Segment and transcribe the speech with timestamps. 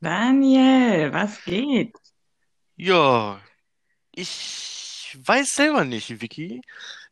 [0.00, 1.94] Daniel, was geht?
[2.76, 3.40] Ja,
[4.12, 6.60] ich weiß selber nicht, Vicky.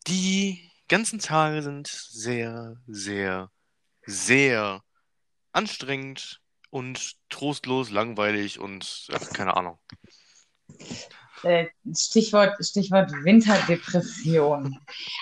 [0.07, 3.51] Die ganzen Tage sind sehr, sehr,
[4.07, 4.83] sehr
[5.53, 9.79] anstrengend und trostlos, langweilig und ach, keine Ahnung.
[11.43, 14.79] Äh, Stichwort, Stichwort Winterdepression.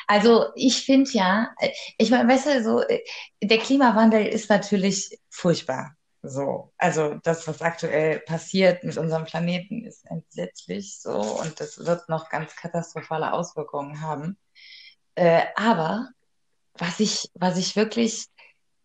[0.07, 3.01] Also ich finde ja, äh, ich meine, weißt du, so, äh,
[3.43, 5.97] der Klimawandel ist natürlich furchtbar.
[6.25, 12.08] So, also das, was aktuell passiert mit unserem Planeten, ist entsetzlich so und das wird
[12.08, 14.39] noch ganz katastrophale Auswirkungen haben.
[15.16, 16.08] Äh, aber
[16.75, 18.27] was ich, was ich wirklich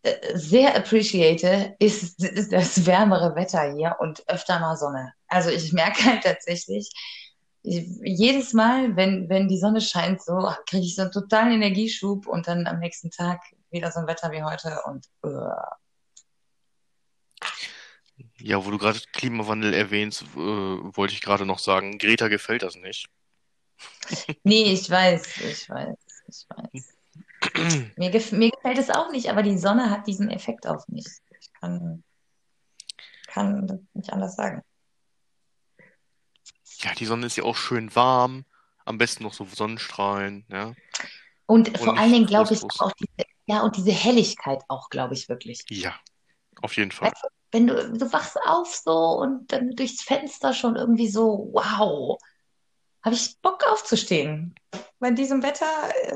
[0.02, 5.14] äh, sehr appreciate, ist, ist das wärmere Wetter hier und öfter mal Sonne.
[5.28, 6.90] Also ich merke halt tatsächlich,
[7.62, 12.26] ich, jedes Mal, wenn, wenn die Sonne scheint, so kriege ich so einen totalen Energieschub
[12.26, 15.52] und dann am nächsten Tag wieder so ein Wetter wie heute und uh.
[18.40, 22.76] Ja, wo du gerade Klimawandel erwähnst, äh, wollte ich gerade noch sagen, Greta gefällt das
[22.76, 23.10] nicht.
[24.44, 25.98] Nee, ich weiß, ich weiß,
[26.28, 26.98] ich weiß.
[27.96, 31.06] Mir, gef mir gefällt es auch nicht, aber die Sonne hat diesen Effekt auf mich.
[31.40, 32.04] Ich kann,
[33.28, 34.64] kann das nicht anders sagen.
[36.80, 38.46] Ja, die Sonne ist ja auch schön warm,
[38.86, 40.74] am besten noch so Sonnenstrahlen, ja,
[41.46, 45.14] Und und vor allen Dingen glaube ich auch diese, ja, und diese Helligkeit auch, glaube
[45.14, 45.64] ich wirklich.
[45.70, 45.96] Ja,
[46.62, 47.12] auf jeden Fall.
[47.12, 52.20] Du, wenn du, du wachst auf so und dann durchs Fenster schon irgendwie so, wow,
[53.04, 54.56] habe ich Bock aufzustehen.
[55.00, 55.66] Bei diesem Wetter,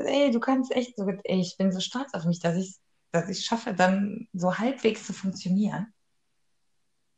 [0.06, 2.76] ey, du kannst echt so, ey, ich bin so stolz auf mich, dass ich,
[3.12, 5.92] dass ich schaffe, dann so halbwegs zu funktionieren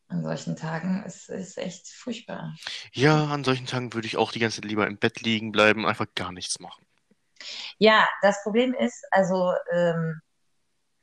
[0.08, 1.02] an solchen Tagen.
[1.06, 2.54] Es ist echt furchtbar.
[2.92, 5.86] Ja, an solchen Tagen würde ich auch die ganze Zeit lieber im Bett liegen bleiben,
[5.86, 6.86] einfach gar nichts machen.
[7.78, 10.20] Ja, das Problem ist, also ähm,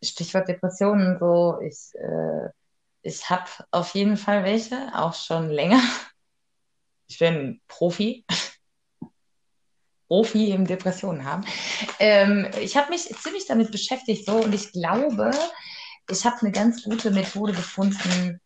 [0.03, 2.49] Stichwort Depressionen, so, ich, äh,
[3.03, 5.81] ich habe auf jeden Fall welche, auch schon länger.
[7.07, 8.25] Ich bin Profi,
[10.07, 11.45] Profi im Depressionen haben.
[11.99, 15.31] Ähm, ich habe mich ziemlich damit beschäftigt, so, und ich glaube,
[16.09, 18.39] ich habe eine ganz gute Methode gefunden,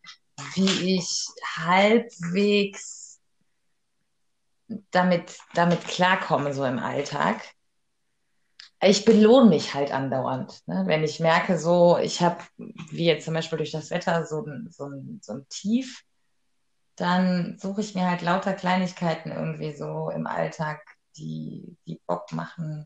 [0.55, 1.27] wie ich
[1.57, 3.19] halbwegs
[4.91, 7.54] damit, damit klarkomme, so im Alltag.
[8.87, 10.83] Ich belohne mich halt andauernd, ne?
[10.85, 14.67] Wenn ich merke, so, ich habe, wie jetzt zum Beispiel durch das Wetter, so ein,
[14.69, 14.87] so
[15.21, 16.03] so ein Tief,
[16.95, 20.81] dann suche ich mir halt lauter Kleinigkeiten irgendwie so im Alltag,
[21.17, 22.85] die, die Bock machen.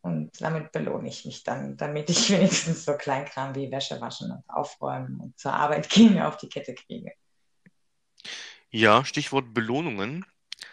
[0.00, 4.44] Und damit belohne ich mich dann, damit ich wenigstens so Kleinkram wie Wäsche waschen und
[4.48, 7.12] aufräumen und zur Arbeit gehen auf die Kette kriege.
[8.70, 10.24] Ja, Stichwort Belohnungen.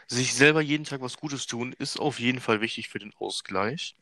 [0.08, 3.96] Sich selber jeden Tag was Gutes tun, ist auf jeden Fall wichtig für den Ausgleich.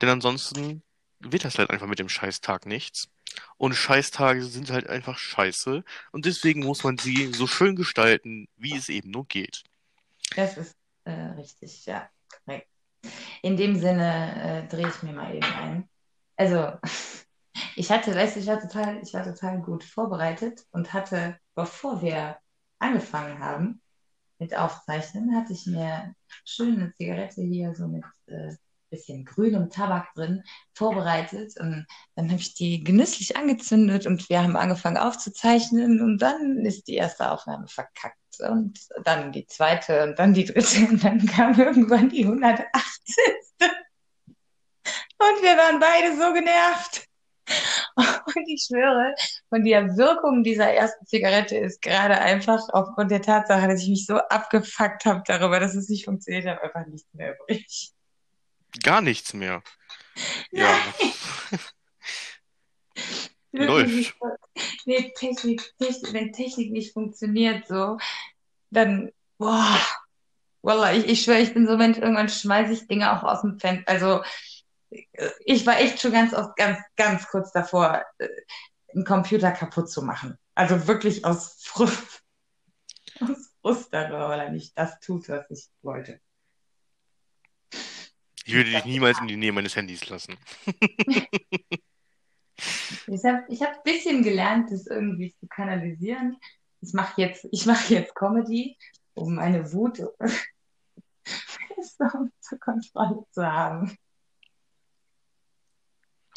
[0.00, 0.82] Denn ansonsten
[1.20, 3.08] wird das halt einfach mit dem Scheißtag nichts.
[3.56, 5.84] Und Scheißtage sind halt einfach scheiße.
[6.12, 9.64] Und deswegen muss man sie so schön gestalten, wie es eben nur geht.
[10.36, 12.08] Das ist äh, richtig, ja.
[13.42, 15.88] In dem Sinne äh, drehe ich mir mal eben ein.
[16.36, 16.72] Also,
[17.76, 22.00] ich hatte, weißt du, ich war total, ich war total gut vorbereitet und hatte, bevor
[22.02, 22.38] wir
[22.78, 23.82] angefangen haben
[24.44, 28.52] mit Aufzeichnen, hatte ich mir schön eine Zigarette hier so mit äh,
[28.90, 30.44] bisschen grünem Tabak drin
[30.74, 36.58] vorbereitet und dann habe ich die genüsslich angezündet und wir haben angefangen aufzuzeichnen und dann
[36.64, 41.24] ist die erste Aufnahme verkackt und dann die zweite und dann die dritte und dann
[41.26, 42.68] kam irgendwann die 180.
[45.18, 47.06] Und wir waren beide so genervt.
[47.96, 49.14] Und ich schwöre,
[49.48, 54.06] von der Wirkung dieser ersten Zigarette ist gerade einfach aufgrund der Tatsache, dass ich mich
[54.06, 57.92] so abgefuckt habe darüber, dass es nicht funktioniert hat, einfach nichts mehr übrig.
[58.82, 59.62] Gar nichts mehr.
[60.50, 60.76] Ja,
[63.52, 64.14] läuft.
[64.84, 67.98] Nee, Technik, Technik, wenn Technik nicht funktioniert, so,
[68.70, 69.78] dann, boah,
[70.62, 73.58] Wallah, ich, ich schwöre, ich bin so Mensch, irgendwann schmeiße ich Dinge auch aus dem
[73.58, 73.90] Fenster.
[73.90, 74.22] Also,
[75.44, 78.28] ich war echt schon ganz oft, ganz, ganz kurz davor, äh,
[78.94, 80.38] einen Computer kaputt zu machen.
[80.54, 82.22] Also wirklich aus Frust,
[83.20, 86.20] aus Frust darüber, weil er nicht das tut, was ich wollte.
[88.46, 90.36] Ich würde dich niemals in die Nähe meines Handys lassen.
[93.06, 96.36] ich habe ich hab ein bisschen gelernt, das irgendwie zu kanalisieren.
[96.82, 98.76] Ich mache jetzt, ich mache jetzt Comedy,
[99.14, 100.12] um meine Wut so
[102.04, 103.96] unter Kontrolle zu haben.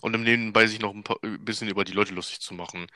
[0.02, 2.88] Und im Nebenbei sich noch ein paar, ein bisschen über die Leute lustig zu machen.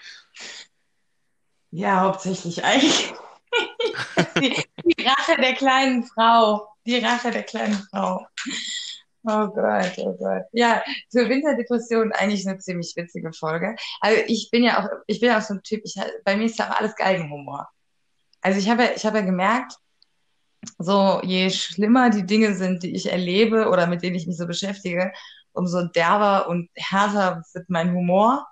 [1.72, 3.14] Ja, hauptsächlich eigentlich.
[4.40, 4.56] Die,
[4.86, 6.68] die Rache der kleinen Frau.
[6.86, 8.26] Die Rache der kleinen Frau.
[9.24, 10.44] Oh Gott, oh Gott.
[10.52, 13.76] Ja, zur Winterdepression eigentlich eine ziemlich witzige Folge.
[14.00, 16.58] Also ich bin ja auch, ich bin auch so ein Typ, ich, bei mir ist
[16.58, 17.70] ja auch alles Galgenhumor.
[18.42, 19.76] Also ich habe, ich habe ja gemerkt,
[20.80, 24.48] so je schlimmer die Dinge sind, die ich erlebe oder mit denen ich mich so
[24.48, 25.12] beschäftige,
[25.54, 28.48] umso derber und härter wird mein Humor.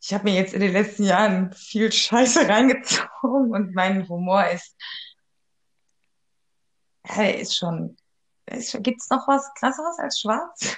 [0.00, 4.76] Ich habe mir jetzt in den letzten Jahren viel Scheiße reingezogen und mein Humor ist,
[7.06, 7.96] ja, ist schon,
[8.46, 10.76] gibt es noch was krasseres als schwarz?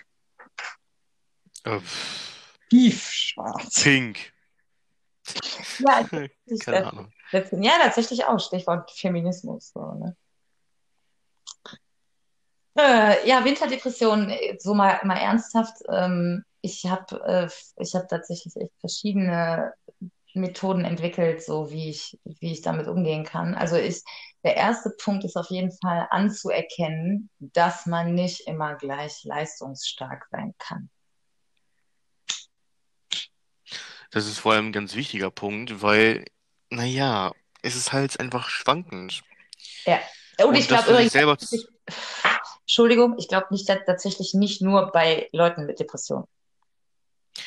[1.64, 1.80] Äh,
[2.70, 3.82] Tiefschwarz.
[3.82, 4.32] Pink.
[5.78, 6.06] Ja,
[6.46, 7.12] ich, Keine Ahnung.
[7.32, 8.38] ja, tatsächlich auch.
[8.38, 9.72] Stichwort Feminismus.
[9.72, 10.16] So, ne?
[12.76, 15.76] Äh, ja, Winterdepression, äh, so mal, mal ernsthaft.
[15.88, 19.72] Ähm, ich habe äh, ich hab tatsächlich echt verschiedene
[20.34, 23.54] Methoden entwickelt, so wie ich, wie ich damit umgehen kann.
[23.54, 24.02] Also ich,
[24.44, 30.54] der erste Punkt ist auf jeden Fall anzuerkennen, dass man nicht immer gleich leistungsstark sein
[30.58, 30.90] kann.
[34.10, 36.26] Das ist vor allem ein ganz wichtiger Punkt, weil,
[36.70, 37.32] naja,
[37.62, 39.22] es ist halt einfach schwankend.
[39.84, 39.98] Ja.
[40.38, 41.36] Und, Und ich glaube übrigens, selber.
[42.66, 46.26] Entschuldigung, ich glaube nicht tatsächlich nicht nur bei Leuten mit Depressionen.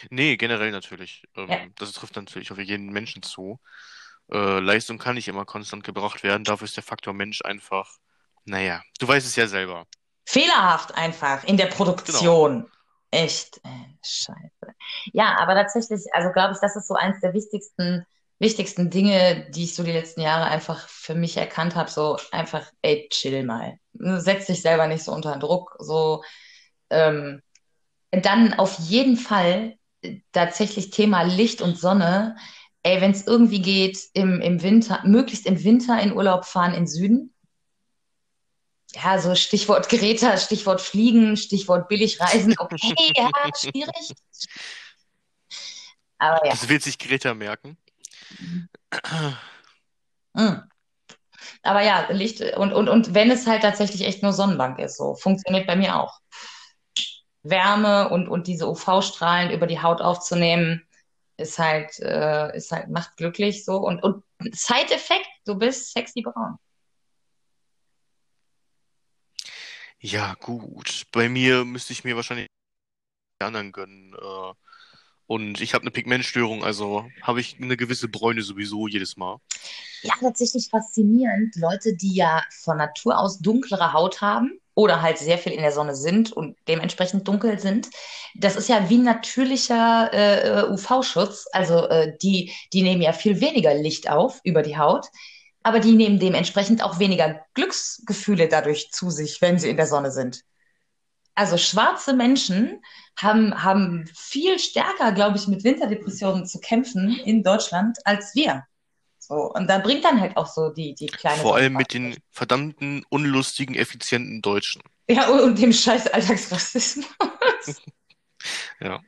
[0.09, 1.23] Nee, generell natürlich.
[1.35, 1.45] Ja.
[1.47, 3.59] Ähm, das trifft natürlich auf jeden Menschen zu.
[4.31, 6.45] Äh, Leistung kann nicht immer konstant gebracht werden.
[6.45, 7.97] Dafür ist der Faktor Mensch einfach,
[8.45, 9.87] naja, du weißt es ja selber.
[10.25, 12.69] Fehlerhaft einfach in der Produktion.
[13.11, 14.75] Echt, äh, scheiße.
[15.11, 18.05] Ja, aber tatsächlich, also glaube ich, das ist so eins der wichtigsten,
[18.39, 21.91] wichtigsten Dinge, die ich so die letzten Jahre einfach für mich erkannt habe.
[21.91, 23.77] So einfach, ey, chill mal.
[23.93, 25.75] Setz dich selber nicht so unter Druck.
[25.79, 26.23] So,
[26.89, 27.41] ähm,
[28.11, 32.37] dann auf jeden Fall äh, tatsächlich Thema Licht und Sonne.
[32.81, 36.87] Ey, wenn es irgendwie geht, im, im Winter, möglichst im Winter in Urlaub fahren in
[36.87, 37.33] Süden.
[38.95, 42.55] Ja, so Stichwort Greta, Stichwort Fliegen, Stichwort Billigreisen.
[42.59, 44.13] Okay, ja, schwierig.
[46.17, 46.51] Aber ja.
[46.51, 47.77] Das wird sich Greta merken.
[50.33, 50.55] Mm.
[51.63, 55.15] Aber ja, Licht und, und, und wenn es halt tatsächlich echt nur Sonnenbank ist, so
[55.15, 56.19] funktioniert bei mir auch.
[57.43, 60.85] Wärme und, und diese UV-Strahlen über die Haut aufzunehmen,
[61.37, 63.77] ist halt, äh, ist halt, macht glücklich so.
[63.77, 66.57] Und, und Side-Effekt, du bist sexy braun.
[69.99, 71.05] Ja, gut.
[71.11, 72.47] Bei mir müsste ich mir wahrscheinlich
[73.41, 74.13] die anderen gönnen.
[74.13, 74.53] Äh,
[75.29, 79.37] und ich habe eine Pigmentstörung, also habe ich eine gewisse Bräune sowieso jedes Mal.
[80.01, 81.55] Ja, tatsächlich faszinierend.
[81.55, 85.71] Leute, die ja von Natur aus dunklere Haut haben oder halt sehr viel in der
[85.71, 87.91] Sonne sind und dementsprechend dunkel sind.
[88.33, 91.45] Das ist ja wie ein natürlicher äh, UV-Schutz.
[91.51, 95.05] Also äh, die, die nehmen ja viel weniger Licht auf über die Haut,
[95.61, 100.09] aber die nehmen dementsprechend auch weniger Glücksgefühle dadurch zu sich, wenn sie in der Sonne
[100.09, 100.41] sind.
[101.35, 102.81] Also schwarze Menschen
[103.17, 108.65] haben, haben viel stärker, glaube ich, mit Winterdepressionen zu kämpfen in Deutschland als wir.
[109.19, 111.41] So, und da bringt dann halt auch so die, die kleine.
[111.41, 114.81] Vor allem mit den verdammten, unlustigen, effizienten Deutschen.
[115.07, 117.05] Ja, und, und dem scheiß Alltagsrassismus.
[118.79, 119.01] Ja.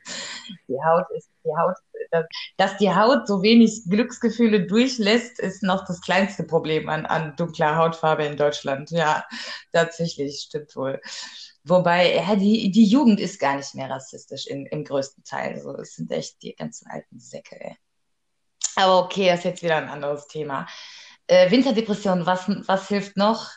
[0.67, 1.75] Die Haut ist, die Haut,
[2.11, 2.25] dass,
[2.57, 7.77] dass die Haut so wenig Glücksgefühle durchlässt, ist noch das kleinste Problem an, an dunkler
[7.77, 8.91] Hautfarbe in Deutschland.
[8.91, 9.23] Ja,
[9.71, 10.99] tatsächlich, stimmt wohl.
[11.63, 15.59] Wobei, ja, die, die Jugend ist gar nicht mehr rassistisch in, im größten Teil.
[15.61, 17.77] So, es sind echt die ganzen alten Säcke, ey.
[18.75, 20.67] Aber okay, das ist jetzt wieder ein anderes Thema.
[21.27, 23.49] Äh, Winterdepression, was, was hilft noch?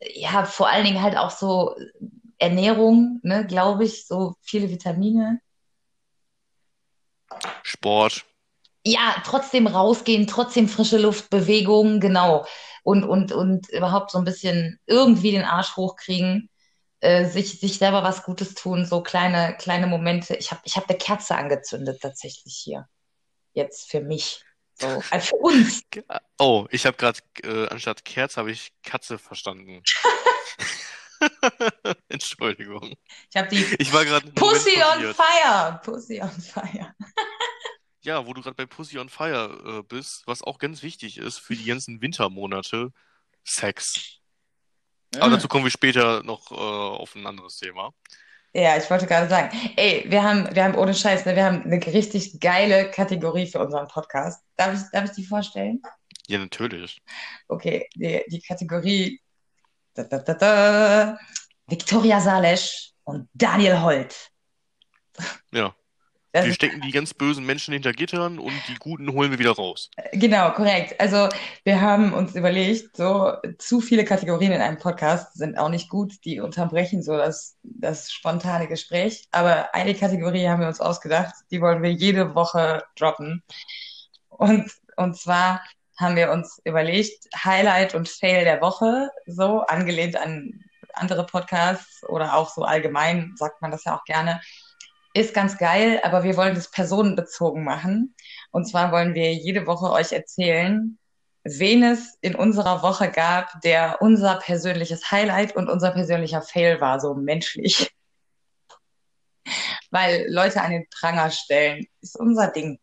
[0.00, 1.76] Ja, vor allen Dingen halt auch so
[2.38, 5.40] Ernährung, ne, glaube ich, so viele Vitamine.
[7.62, 8.24] Sport.
[8.84, 12.46] Ja, trotzdem rausgehen, trotzdem frische Luft, Bewegung, genau.
[12.82, 16.50] Und, und, und überhaupt so ein bisschen irgendwie den Arsch hochkriegen,
[17.06, 20.34] äh, sich, sich selber was Gutes tun, so kleine, kleine Momente.
[20.34, 22.88] Ich habe ich hab eine Kerze angezündet tatsächlich hier.
[23.52, 24.42] Jetzt für mich.
[24.74, 25.82] So, äh, für uns.
[26.38, 29.82] Oh, ich habe gerade äh, anstatt Kerz habe ich Katze verstanden.
[32.08, 32.94] Entschuldigung.
[33.30, 35.80] Ich habe die Ich war gerade Pussy on Fire.
[35.84, 36.94] Pussy on Fire.
[38.02, 41.38] Ja, wo du gerade bei Pussy on Fire äh, bist, was auch ganz wichtig ist
[41.38, 42.92] für die ganzen Wintermonate,
[43.42, 44.20] Sex.
[45.20, 47.92] Aber dazu kommen wir später noch äh, auf ein anderes Thema.
[48.52, 51.62] Ja, ich wollte gerade sagen, ey, wir haben, wir haben ohne Scheiß, ne, wir haben
[51.64, 54.42] eine richtig geile Kategorie für unseren Podcast.
[54.56, 55.82] Darf ich, darf ich die vorstellen?
[56.26, 57.02] Ja, natürlich.
[57.48, 59.20] Okay, die, die Kategorie
[59.96, 61.18] da, da, da, da,
[61.66, 64.30] Viktoria Salesch und Daniel Holt.
[65.50, 65.74] Ja.
[66.36, 69.52] Das Wir stecken die ganz bösen Menschen hinter Gittern und die Guten holen wir wieder
[69.52, 69.90] raus.
[70.12, 70.94] genau, korrekt.
[71.00, 71.30] Also
[71.64, 76.12] wir haben uns überlegt, so zu viele Kategorien in einem Podcast sind auch nicht gut,
[76.26, 79.28] die unterbrechen so das, das spontane Gespräch.
[79.30, 83.42] Aber eine Kategorie haben wir uns ausgedacht, die wollen wir jede Woche droppen.
[84.28, 85.62] Und, und zwar
[85.98, 90.62] haben wir uns überlegt, Highlight und Fail der Woche, so angelehnt an
[90.92, 94.42] andere Podcasts oder auch so allgemein, sagt man das ja auch gerne,
[95.16, 98.14] ist ganz geil, aber wir wollen das personenbezogen machen.
[98.50, 100.98] Und zwar wollen wir jede Woche euch erzählen,
[101.44, 107.00] wen es in unserer Woche gab, der unser persönliches Highlight und unser persönlicher Fail war,
[107.00, 107.90] so menschlich.
[109.90, 112.78] Weil Leute an den Pranger stellen, ist unser Ding.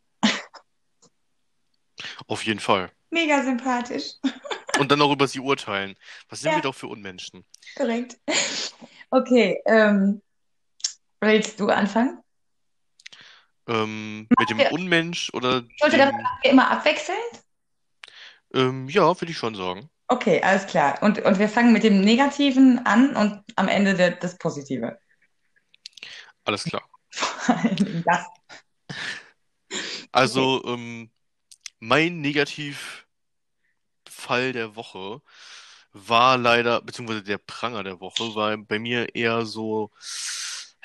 [2.28, 2.90] Auf jeden Fall.
[3.12, 4.14] Mega sympathisch.
[4.80, 5.96] Und dann auch über sie urteilen.
[6.30, 6.58] Was sind Ja.
[6.58, 7.46] wir doch für Unmenschen?
[7.76, 8.18] Korrekt.
[9.12, 10.22] Okay, ähm,
[11.26, 12.20] willst du anfangen?
[13.68, 14.60] Ähm, mit dem.
[14.72, 17.18] Unmensch oder Ich wollte das dem, immer abwechseln.
[18.54, 19.90] ähm, ja, würde ich schon sagen.
[20.08, 21.02] Okay, alles klar.
[21.02, 25.00] Und, und wir fangen mit dem Negativen an und am Ende der, das Positive.
[26.44, 26.84] Alles klar.
[27.10, 28.26] Vor allen Dingen das.
[30.12, 31.10] Also, ähm,
[31.80, 33.04] mein Negativfall
[34.52, 35.22] der Woche
[35.94, 39.92] war leider, beziehungsweise der Pranger der Woche, war bei mir eher so,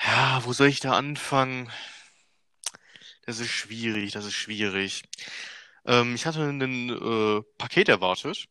[0.03, 1.69] ja, wo soll ich da anfangen?
[3.25, 5.03] Das ist schwierig, das ist schwierig.
[5.85, 8.47] Ähm, ich hatte ein äh, Paket erwartet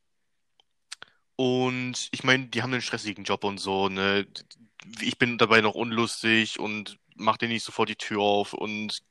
[1.36, 4.26] und ich meine, die haben einen stressigen Job und so, ne?
[5.00, 9.02] Ich bin dabei noch unlustig und mach dir nicht sofort die Tür auf und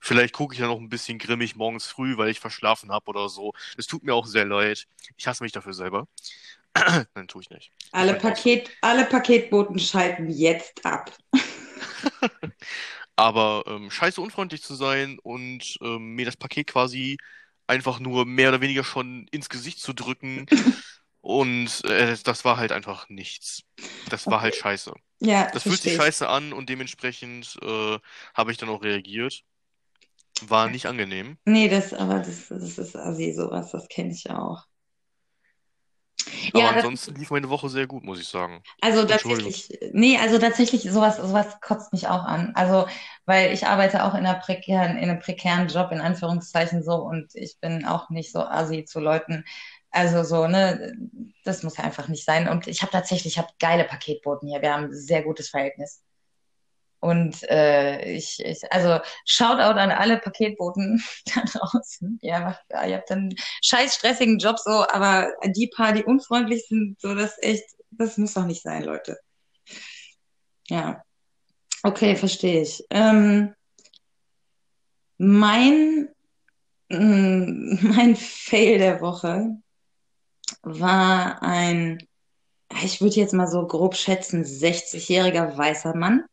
[0.00, 3.28] vielleicht gucke ich dann noch ein bisschen grimmig morgens früh, weil ich verschlafen habe oder
[3.28, 3.52] so.
[3.76, 4.86] Das tut mir auch sehr leid.
[5.16, 6.06] Ich hasse mich dafür selber.
[7.14, 7.72] Nein, tue ich nicht.
[7.92, 11.12] Alle, Paket, alle Paketboten schalten jetzt ab.
[13.16, 17.18] Aber ähm, scheiße unfreundlich zu sein und ähm, mir das Paket quasi
[17.66, 20.46] einfach nur mehr oder weniger schon ins Gesicht zu drücken
[21.20, 23.62] und äh, das war halt einfach nichts.
[24.06, 24.94] Das war halt scheiße.
[25.20, 27.98] Ja, Das fühlt sich scheiße an und dementsprechend äh,
[28.34, 29.44] habe ich dann auch reagiert.
[30.40, 31.38] War nicht angenehm.
[31.46, 34.64] Nee, das, aber das, das ist assi, sowas, das kenne ich auch.
[36.52, 38.62] Aber Ja, das, ansonsten lief meine Woche sehr gut, muss ich sagen.
[38.80, 42.52] also tatsächlich, nee, also tatsächlich, sowas, sowas kotzt mich auch an.
[42.54, 42.86] Also,
[43.26, 47.34] weil ich arbeite auch in einer prekären, in einem prekären Job, in Anführungszeichen so, und
[47.34, 49.44] ich bin auch nicht so assi zu Leuten.
[49.90, 50.92] Also so, ne,
[51.44, 52.48] das muss ja einfach nicht sein.
[52.48, 54.62] Und ich habe tatsächlich, ich habe geile Paketboten hier.
[54.62, 56.02] Wir haben ein sehr gutes Verhältnis.
[57.00, 61.02] Und äh, ich, ich, also Shoutout an alle Paketboten
[61.34, 62.18] da draußen.
[62.22, 67.14] Ja, ihr habt einen scheiß stressigen Job so, aber die paar, die unfreundlich sind, so
[67.14, 69.16] das echt, das muss doch nicht sein, Leute.
[70.68, 71.02] Ja,
[71.84, 72.84] okay, verstehe ich.
[72.90, 73.54] Ähm,
[75.18, 76.08] mein,
[76.88, 79.56] mh, mein Fail der Woche
[80.62, 81.98] war ein,
[82.82, 86.24] ich würde jetzt mal so grob schätzen, 60-jähriger weißer Mann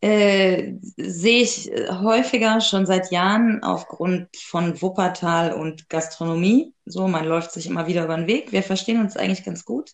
[0.00, 6.72] äh, sehe ich häufiger schon seit Jahren aufgrund von Wuppertal und Gastronomie.
[6.84, 8.52] So, man läuft sich immer wieder über den Weg.
[8.52, 9.92] Wir verstehen uns eigentlich ganz gut.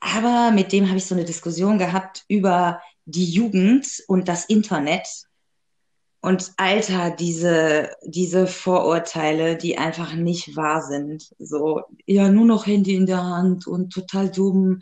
[0.00, 5.06] Aber mit dem habe ich so eine Diskussion gehabt über die Jugend und das Internet.
[6.22, 11.34] Und Alter, diese, diese Vorurteile, die einfach nicht wahr sind.
[11.38, 14.80] So, ja, nur noch Handy in der Hand und total dumm.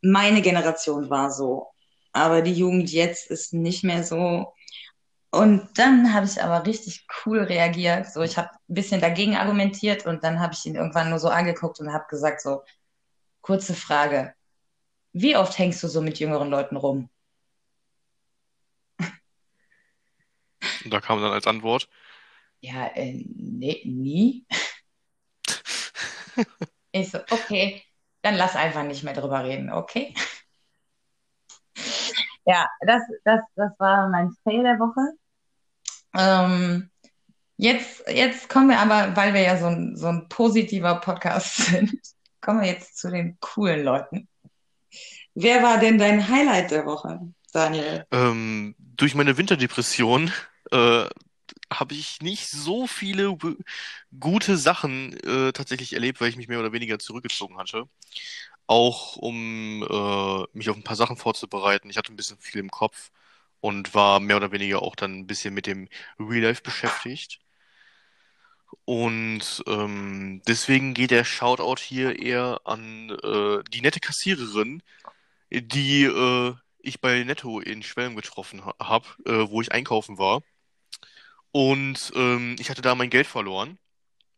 [0.00, 1.66] Meine Generation war so.
[2.12, 4.54] Aber die Jugend jetzt ist nicht mehr so.
[5.30, 8.06] Und dann habe ich aber richtig cool reagiert.
[8.12, 11.28] So, ich habe ein bisschen dagegen argumentiert und dann habe ich ihn irgendwann nur so
[11.28, 12.62] angeguckt und habe gesagt so,
[13.42, 14.34] kurze Frage.
[15.12, 17.10] Wie oft hängst du so mit jüngeren Leuten rum?
[20.84, 21.88] Und da kam dann als Antwort,
[22.60, 24.46] Ja, äh, nee, nie.
[26.92, 27.82] Ich so, okay,
[28.22, 30.14] dann lass einfach nicht mehr drüber reden, okay?
[32.46, 35.00] Ja, das, das, das war mein Fail der Woche.
[36.16, 36.90] Ähm,
[37.56, 41.92] jetzt, jetzt kommen wir aber, weil wir ja so ein, so ein positiver Podcast sind,
[42.40, 44.28] kommen wir jetzt zu den coolen Leuten.
[45.34, 47.20] Wer war denn dein Highlight der Woche,
[47.52, 48.04] Daniel?
[48.10, 50.32] ähm, durch meine Winterdepression
[50.72, 51.06] äh,
[51.72, 53.36] habe ich nicht so viele
[54.18, 57.84] gute Sachen äh, tatsächlich erlebt, weil ich mich mehr oder weniger zurückgezogen hatte.
[58.70, 61.90] Auch um äh, mich auf ein paar Sachen vorzubereiten.
[61.90, 63.10] Ich hatte ein bisschen viel im Kopf
[63.60, 65.88] und war mehr oder weniger auch dann ein bisschen mit dem
[66.20, 67.40] Real Life beschäftigt.
[68.84, 74.82] Und ähm, deswegen geht der Shoutout hier eher an äh, die nette Kassiererin,
[75.50, 80.42] die äh, ich bei Netto in Schwelm getroffen ha habe, äh, wo ich einkaufen war.
[81.52, 83.78] Und ähm, ich hatte da mein Geld verloren,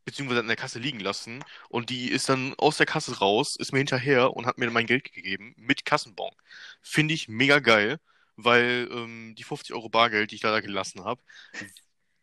[0.04, 1.44] beziehungsweise an der Kasse liegen lassen.
[1.68, 4.87] Und die ist dann aus der Kasse raus, ist mir hinterher und hat mir mein
[4.87, 6.32] Geld gegeben mit Kassenbon.
[6.80, 7.99] Finde ich mega geil,
[8.37, 11.21] weil ähm, die 50 Euro Bargeld, die ich da gelassen habe,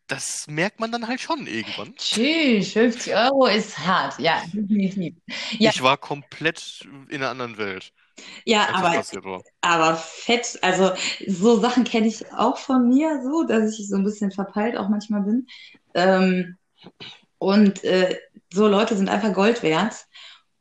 [0.07, 1.95] das merkt man dann halt schon irgendwann.
[1.95, 5.15] Tschüss, 50 Euro ist hart, ja, definitiv.
[5.59, 7.93] Ja, Ich war komplett in einer anderen Welt,
[8.45, 9.03] ja, aber,
[9.61, 10.91] aber fett, also
[11.27, 14.89] so Sachen kenne ich auch von mir so, dass ich so ein bisschen verpeilt auch
[14.89, 15.47] manchmal bin.
[15.93, 16.57] Ähm,
[17.39, 18.19] und äh,
[18.53, 20.05] so Leute sind einfach Gold wert.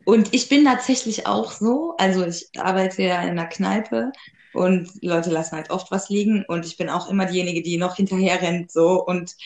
[0.04, 4.12] Und ich bin tatsächlich auch so, also ich arbeite ja in einer Kneipe
[4.54, 7.96] und Leute lassen halt oft was liegen und ich bin auch immer diejenige, die noch
[7.96, 9.36] hinterher rennt so und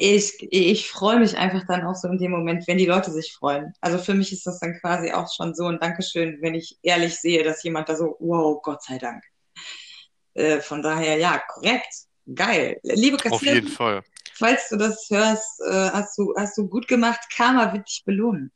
[0.00, 3.32] ich, ich freue mich einfach dann auch so in dem Moment, wenn die Leute sich
[3.32, 3.72] freuen.
[3.80, 7.16] Also für mich ist das dann quasi auch schon so ein Dankeschön, wenn ich ehrlich
[7.16, 9.24] sehe, dass jemand da so, wow, Gott sei Dank.
[10.34, 11.92] Äh, von daher, ja, korrekt,
[12.32, 12.78] geil.
[12.84, 14.02] Liebe Auf jeden Kassiererin, Fall.
[14.38, 17.20] Falls du das hörst, äh, hast du, hast du gut gemacht.
[17.34, 18.52] Karma wird dich belohnen.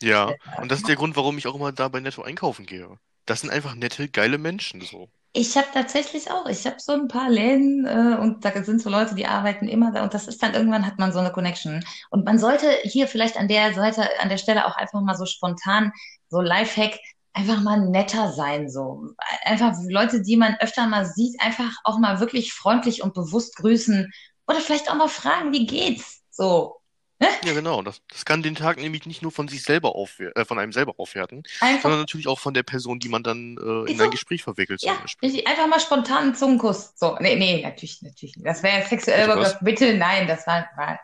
[0.00, 2.98] Ja, und das ist der Grund, warum ich auch immer da bei Netto einkaufen gehe.
[3.24, 5.08] Das sind einfach nette, geile Menschen so.
[5.34, 8.90] Ich habe tatsächlich auch, ich habe so ein paar Läden äh, und da sind so
[8.90, 11.84] Leute, die arbeiten immer da und das ist dann irgendwann hat man so eine Connection.
[12.10, 15.24] Und man sollte hier vielleicht an der Seite, an der Stelle auch einfach mal so
[15.24, 15.92] spontan,
[16.28, 16.98] so Lifehack,
[17.32, 19.14] einfach mal netter sein, so.
[19.44, 24.12] Einfach Leute, die man öfter mal sieht, einfach auch mal wirklich freundlich und bewusst grüßen
[24.46, 26.22] oder vielleicht auch mal fragen, wie geht's?
[26.30, 26.82] So.
[27.22, 27.28] Ne?
[27.44, 27.82] Ja, genau.
[27.82, 30.72] Das, das kann den Tag nämlich nicht nur von sich selber aufwer äh, von einem
[30.72, 34.04] selber aufwerten, Einfach sondern natürlich auch von der Person, die man dann äh, in so,
[34.04, 36.94] ein Gespräch verwickelt, ja, richtig, einfach mal spontan einen Zungenkuss.
[36.96, 38.44] So, nee, nee, natürlich, natürlich nicht.
[38.44, 39.56] Das wäre sexuell was?
[39.60, 40.98] Bitte, nein, das war, war.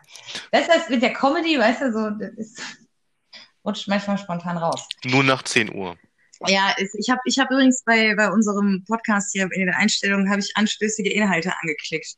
[0.51, 2.61] Das ist das mit der Comedy, weißt du, so, das ist,
[3.63, 4.89] rutscht manchmal spontan raus.
[5.05, 5.95] Nur nach 10 Uhr.
[6.47, 10.41] Ja, ich habe ich hab übrigens bei, bei unserem Podcast hier in den Einstellungen habe
[10.41, 12.17] ich anstößige Inhalte angeklickt.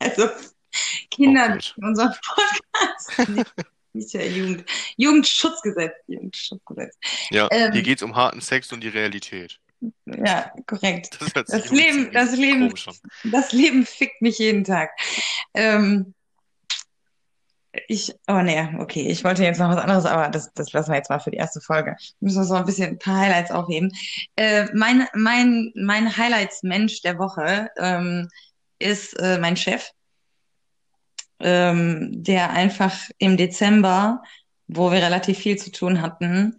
[0.00, 0.30] Also Oh
[1.10, 3.28] Kinder in unserem Podcast.
[3.94, 4.64] Nicht, der Jugend,
[4.96, 5.92] Jugendschutzgesetz.
[6.06, 6.96] Jugendschutzgesetz.
[7.30, 9.58] Ja, hier Ähm, geht's um harten Sex und die Realität.
[10.06, 11.18] ja, korrekt.
[11.34, 12.72] Das Das Leben, das Leben,
[13.24, 14.90] das Leben fickt mich jeden Tag.
[15.54, 16.14] Ähm,
[17.86, 20.96] ich, oh nee, okay, ich wollte jetzt noch was anderes, aber das, das lassen wir
[20.96, 21.96] jetzt mal für die erste Folge.
[22.20, 23.92] Müssen wir so ein bisschen ein paar Highlights aufheben.
[24.36, 28.28] Äh, mein, mein, mein Highlights-Mensch der Woche ähm,
[28.78, 29.90] ist äh, mein Chef,
[31.40, 34.22] ähm, der einfach im Dezember,
[34.66, 36.58] wo wir relativ viel zu tun hatten,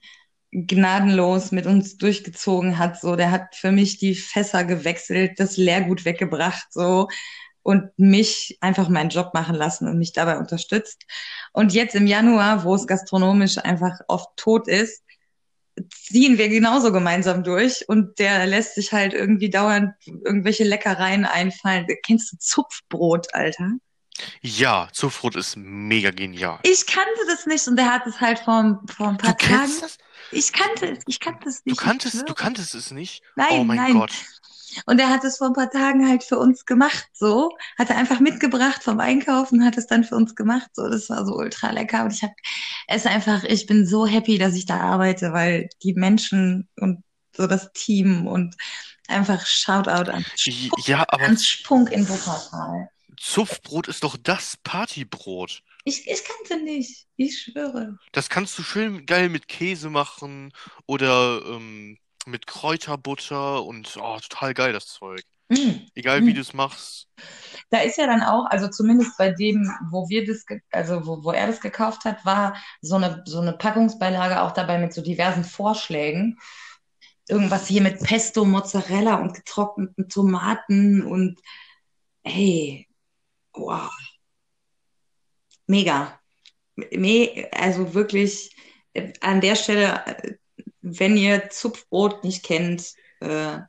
[0.52, 3.00] gnadenlos mit uns durchgezogen hat.
[3.00, 7.08] So, der hat für mich die Fässer gewechselt, das Leergut weggebracht, so
[7.62, 11.06] und mich einfach meinen Job machen lassen und mich dabei unterstützt.
[11.54, 15.04] Und jetzt im Januar, wo es gastronomisch einfach oft tot ist,
[15.90, 21.86] ziehen wir genauso gemeinsam durch und der lässt sich halt irgendwie dauernd irgendwelche Leckereien einfallen.
[22.06, 23.72] Kennst du Zupfbrot, Alter?
[24.42, 26.60] Ja, Zuffrot ist mega genial.
[26.64, 29.58] Ich kannte das nicht und der hat es halt vor, vor ein Du paar Tagen.
[29.60, 29.98] kennst das?
[30.32, 33.24] Ich kannte es, ich kannte es Du nicht, ich kanntest, du kanntest es nicht?
[33.36, 33.94] Nein, Oh mein nein.
[33.94, 34.12] Gott.
[34.86, 37.56] Und er hat es vor ein paar Tagen halt für uns gemacht, so.
[37.78, 40.88] Hat er einfach mitgebracht vom Einkaufen, hat es dann für uns gemacht, so.
[40.90, 42.04] Das war so ultra lecker.
[42.04, 42.32] Und ich hab
[42.88, 47.04] es einfach, ich bin so happy, dass ich da arbeite, weil die Menschen und
[47.36, 48.56] so das Team und
[49.08, 52.90] einfach Shoutout an Spunk, Ja, aber ans Spunk in Wuppertal.
[53.18, 55.62] Zupfbrot ist doch das Partybrot.
[55.84, 57.98] Ich, ich kannte nicht, ich schwöre.
[58.12, 60.54] Das kannst du schön geil mit Käse machen
[60.86, 65.24] oder ähm, mit Kräuterbutter und oh, total geil das Zeug.
[65.50, 66.36] Mm, Egal wie mm.
[66.36, 67.08] du es machst.
[67.72, 71.32] Da ist ja dann auch, also zumindest bei dem, wo wir das, also wo, wo
[71.32, 75.44] er das gekauft hat, war so eine, so eine Packungsbeilage auch dabei mit so diversen
[75.44, 76.38] Vorschlägen.
[77.28, 81.40] Irgendwas hier mit Pesto, Mozzarella und getrockneten Tomaten und
[82.24, 82.88] hey,
[83.54, 83.92] wow,
[85.68, 86.20] mega.
[86.76, 88.56] Me also wirklich
[88.94, 90.36] äh, an der Stelle, äh,
[90.82, 93.60] wenn ihr Zupfbrot nicht kennt, äh,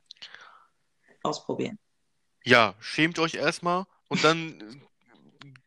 [1.23, 1.77] ausprobieren.
[2.43, 4.81] Ja, schämt euch erstmal und dann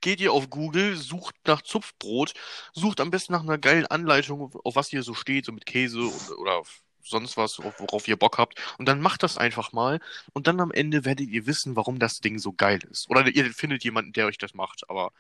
[0.01, 2.35] geht ihr auf Google, sucht nach Zupfbrot,
[2.73, 6.01] sucht am besten nach einer geilen Anleitung, auf was hier so steht, so mit Käse
[6.01, 6.63] und, oder
[7.03, 8.61] sonst was, auf- worauf ihr Bock habt.
[8.79, 10.01] Und dann macht das einfach mal.
[10.33, 13.09] Und dann am Ende werdet ihr wissen, warum das Ding so geil ist.
[13.09, 14.89] Oder ihr findet jemanden, der euch das macht.
[14.91, 15.13] Aber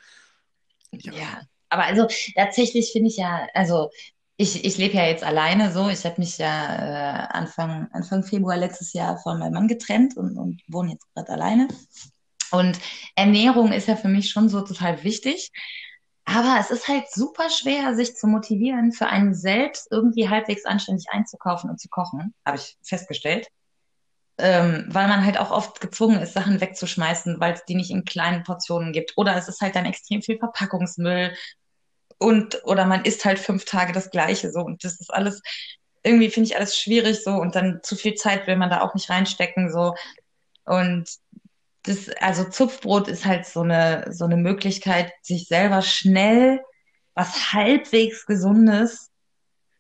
[0.93, 3.91] ja, Ja, aber also tatsächlich finde ich ja, also
[4.37, 5.89] ich, ich lebe ja jetzt alleine so.
[5.89, 10.37] Ich habe mich ja äh, Anfang, Anfang Februar letztes Jahr von meinem Mann getrennt und,
[10.37, 11.69] und wohne jetzt gerade alleine.
[12.51, 12.79] Und
[13.17, 15.51] Ernährung ist ja für mich schon so total wichtig.
[16.25, 21.07] Aber es ist halt super schwer, sich zu motivieren, für einen selbst irgendwie halbwegs anständig
[21.11, 23.49] einzukaufen und zu kochen, habe ich festgestellt.
[24.39, 28.05] ähm, weil man halt auch oft gezwungen ist, Sachen wegzuschmeißen, weil es die nicht in
[28.05, 29.13] kleinen Portionen gibt.
[29.17, 31.33] Oder es ist halt dann extrem viel Verpackungsmüll
[32.19, 34.61] und oder man isst halt fünf Tage das Gleiche so.
[34.61, 35.43] Und das ist alles
[36.05, 37.33] irgendwie finde ich alles schwierig so.
[37.33, 39.95] Und dann zu viel Zeit will man da auch nicht reinstecken so.
[40.65, 41.11] Und
[41.85, 46.61] das also Zupfbrot ist halt so eine so eine Möglichkeit sich selber schnell
[47.15, 49.11] was halbwegs gesundes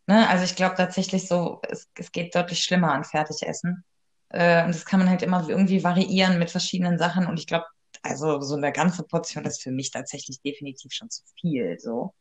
[0.07, 0.29] ne?
[0.29, 3.85] Also ich glaube tatsächlich so es, es geht deutlich schlimmer an Fertigessen.
[4.31, 7.27] Äh, und das kann man halt immer irgendwie variieren mit verschiedenen Sachen.
[7.27, 7.66] Und ich glaube
[8.03, 12.12] also so eine ganze Portion ist für mich tatsächlich definitiv schon zu viel so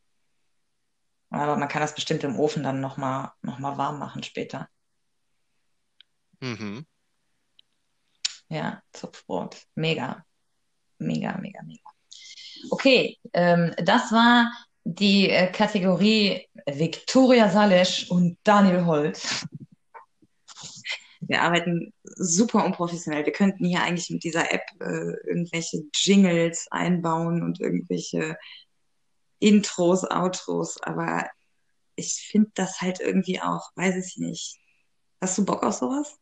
[1.40, 4.68] aber man kann das bestimmt im Ofen dann nochmal noch mal warm machen später.
[6.40, 6.86] Mhm.
[8.48, 9.56] Ja, Zupfbrot.
[9.74, 10.24] Mega.
[10.98, 11.90] Mega, mega, mega.
[12.70, 14.52] Okay, ähm, das war
[14.84, 19.46] die äh, Kategorie Viktoria Salesch und Daniel Holt.
[21.20, 23.24] Wir arbeiten super unprofessionell.
[23.24, 28.36] Wir könnten hier eigentlich mit dieser App äh, irgendwelche Jingles einbauen und irgendwelche
[29.44, 31.28] Intros, Outros, aber
[31.96, 34.58] ich finde das halt irgendwie auch, weiß ich nicht.
[35.20, 36.18] Hast du Bock auf sowas?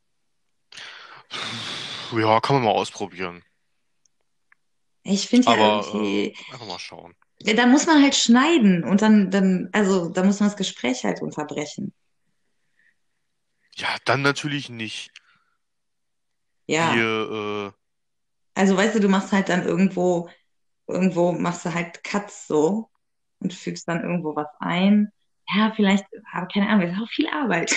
[2.13, 3.43] Ja, kann man mal ausprobieren.
[5.05, 7.15] Ich finde ja Aber irgendwie, äh, einfach mal schauen.
[7.41, 11.05] ja, da muss man halt schneiden und dann, dann, also da muss man das Gespräch
[11.05, 11.93] halt unterbrechen.
[13.77, 15.13] Ja, dann natürlich nicht.
[16.67, 17.75] Ja, Wir,
[18.55, 20.29] also weißt du, du machst halt dann irgendwo,
[20.89, 22.91] irgendwo machst du halt Cuts so
[23.43, 25.13] und fügst dann irgendwo was ein.
[25.55, 27.75] Ja, vielleicht, aber keine Ahnung, das ist auch viel Arbeit.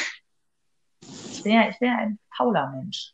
[1.01, 3.13] Ich ja, ich ja ein fauler Mensch.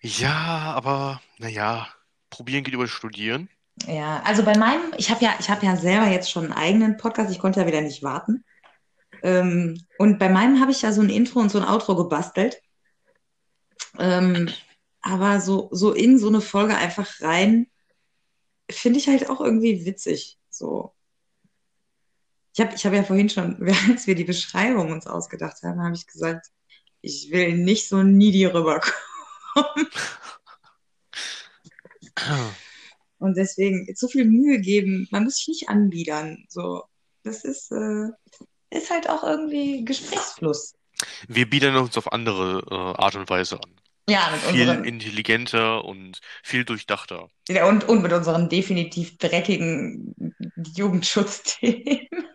[0.00, 1.88] ja, aber naja,
[2.30, 3.48] probieren geht über studieren.
[3.86, 6.96] Ja, also bei meinem, ich habe ja, ich habe ja selber jetzt schon einen eigenen
[6.96, 8.44] Podcast, ich konnte ja wieder nicht warten.
[9.22, 12.60] Ähm, und bei meinem habe ich ja so ein Intro und so ein Outro gebastelt.
[13.98, 14.50] Ähm,
[15.02, 17.70] aber so, so in so eine Folge einfach rein,
[18.72, 20.38] finde ich halt auch irgendwie witzig.
[20.48, 20.94] So.
[22.54, 23.56] Ich habe ich hab ja vorhin schon,
[23.88, 26.46] als wir die Beschreibung uns ausgedacht haben, habe ich gesagt,
[27.00, 28.94] ich will nicht so needy rüberkommen.
[33.18, 36.44] Und deswegen zu viel Mühe geben, man muss sich nicht anbiedern.
[36.48, 36.84] So,
[37.22, 38.08] das ist, äh,
[38.70, 40.74] ist halt auch irgendwie Gesprächsfluss.
[41.28, 43.79] Wir bieten uns auf andere äh, Art und Weise an.
[44.08, 47.28] Ja, mit Viel unseren, intelligenter und viel durchdachter.
[47.48, 50.14] ja, und, und mit unseren definitiv dreckigen
[50.76, 52.08] Jugendschutzthemen.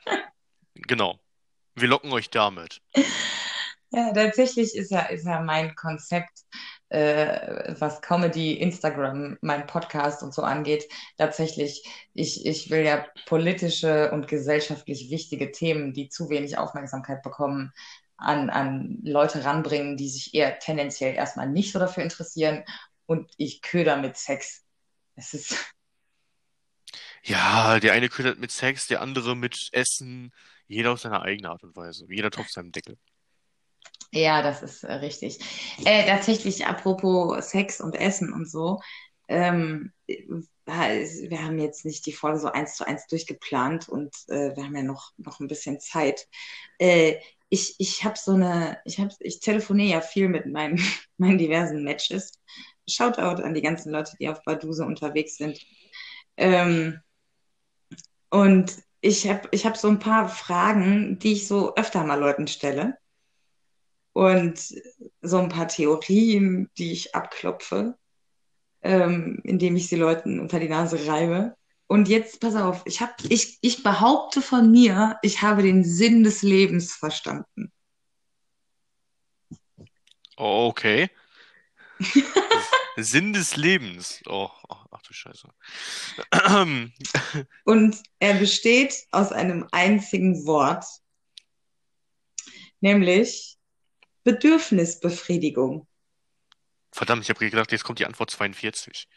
[0.87, 1.19] Genau.
[1.75, 2.81] Wir locken euch damit.
[3.91, 6.39] Ja, tatsächlich ist ja, ist ja mein Konzept,
[6.89, 10.85] äh, was Comedy, Instagram, mein Podcast und so angeht,
[11.17, 17.71] tatsächlich, ich, ich will ja politische und gesellschaftlich wichtige Themen, die zu wenig Aufmerksamkeit bekommen,
[18.17, 22.63] an, an Leute ranbringen, die sich eher tendenziell erstmal nicht so dafür interessieren.
[23.05, 24.63] Und ich köder mit Sex.
[25.15, 25.55] Es ist,
[27.23, 30.31] Ja, der eine ködert mit Sex, der andere mit Essen.
[30.67, 32.05] Jeder auf seine eigene Art und Weise.
[32.09, 32.97] Jeder tropft seinem Deckel.
[34.11, 35.39] ja, das ist äh, richtig.
[35.85, 38.79] Äh, tatsächlich, apropos Sex und Essen und so,
[39.27, 44.63] ähm, wir haben jetzt nicht die Folge so eins zu eins durchgeplant und äh, wir
[44.63, 46.27] haben ja noch, noch ein bisschen Zeit.
[46.79, 50.79] Äh, ich ich habe so eine, ich hab, ich telefoniere ja viel mit meinen,
[51.17, 52.31] meinen diversen Matches.
[52.87, 55.59] Shoutout an die ganzen Leute, die auf Baduse unterwegs sind.
[56.37, 57.01] Ähm,
[58.29, 62.47] und ich habe ich hab so ein paar Fragen, die ich so öfter mal Leuten
[62.47, 62.97] stelle.
[64.13, 64.59] Und
[65.21, 67.97] so ein paar Theorien, die ich abklopfe,
[68.81, 71.55] ähm, indem ich sie Leuten unter die Nase reibe.
[71.87, 76.23] Und jetzt, pass auf, ich hab, ich, ich behaupte von mir, ich habe den Sinn
[76.23, 77.71] des Lebens verstanden.
[80.37, 81.09] Oh, okay.
[82.97, 84.21] Sinn des Lebens.
[84.25, 85.47] Oh, ach, ach du Scheiße.
[87.65, 90.85] Und er besteht aus einem einzigen Wort,
[92.81, 93.57] nämlich
[94.23, 95.87] Bedürfnisbefriedigung.
[96.91, 99.07] Verdammt, ich habe gedacht, jetzt kommt die Antwort 42.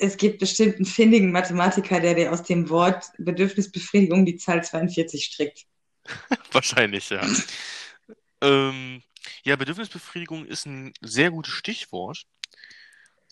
[0.00, 5.24] Es gibt bestimmt einen findigen Mathematiker, der dir aus dem Wort Bedürfnisbefriedigung die Zahl 42
[5.24, 5.66] strickt.
[6.52, 7.22] Wahrscheinlich, ja.
[8.40, 9.02] Ähm,
[9.44, 12.26] ja, Bedürfnisbefriedigung ist ein sehr gutes Stichwort.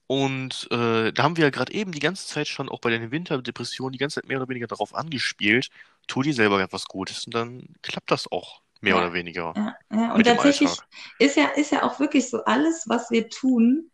[0.06, 3.10] Und äh, da haben wir ja gerade eben die ganze Zeit schon auch bei den
[3.10, 5.68] Winterdepressionen die ganze Zeit mehr oder weniger darauf angespielt,
[6.06, 9.76] tu dir selber etwas Gutes und dann klappt das auch mehr Ja, oder weniger ja,
[9.92, 10.14] ja.
[10.14, 10.70] Und tatsächlich
[11.18, 13.90] ist ja, ist ja auch wirklich so, alles, was wir tun,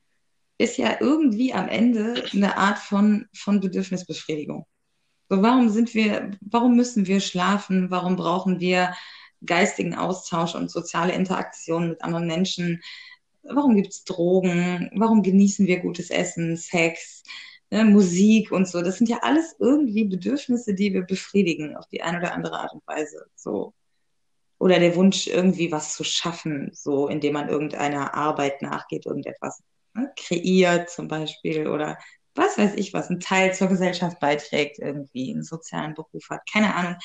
[0.59, 4.67] ist ja irgendwie am Ende eine Art von, von Bedürfnisbefriedigung.
[5.29, 7.91] So, warum sind wir, warum müssen wir schlafen?
[7.91, 8.95] Warum brauchen wir
[9.45, 12.83] geistigen Austausch und soziale Interaktion mit anderen Menschen?
[13.43, 14.91] Warum gibt es Drogen?
[14.95, 17.23] Warum genießen wir gutes Essen, Sex,
[17.71, 18.83] ne, Musik und so?
[18.83, 22.73] Das sind ja alles irgendwie Bedürfnisse, die wir befriedigen auf die eine oder andere Art
[22.73, 23.27] und Weise.
[23.35, 23.75] So.
[24.59, 29.63] Oder der Wunsch, irgendwie was zu schaffen, so indem man irgendeiner Arbeit nachgeht, irgendetwas
[29.95, 31.99] ne, kreiert zum Beispiel oder
[32.35, 36.41] was weiß ich was, ein Teil zur Gesellschaft beiträgt, irgendwie einen sozialen Beruf hat.
[36.53, 36.97] Keine Ahnung.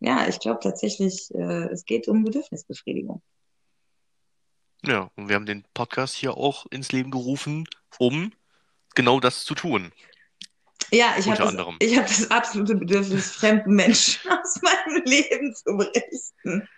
[0.00, 3.22] Ja, ich glaube tatsächlich, äh, es geht um Bedürfnisbefriedigung.
[4.84, 7.66] Ja, und wir haben den Podcast hier auch ins Leben gerufen,
[7.98, 8.32] um
[8.94, 9.92] genau das zu tun.
[10.90, 16.68] Ja, ich habe das, hab das absolute Bedürfnis, fremden Menschen aus meinem Leben zu berichten.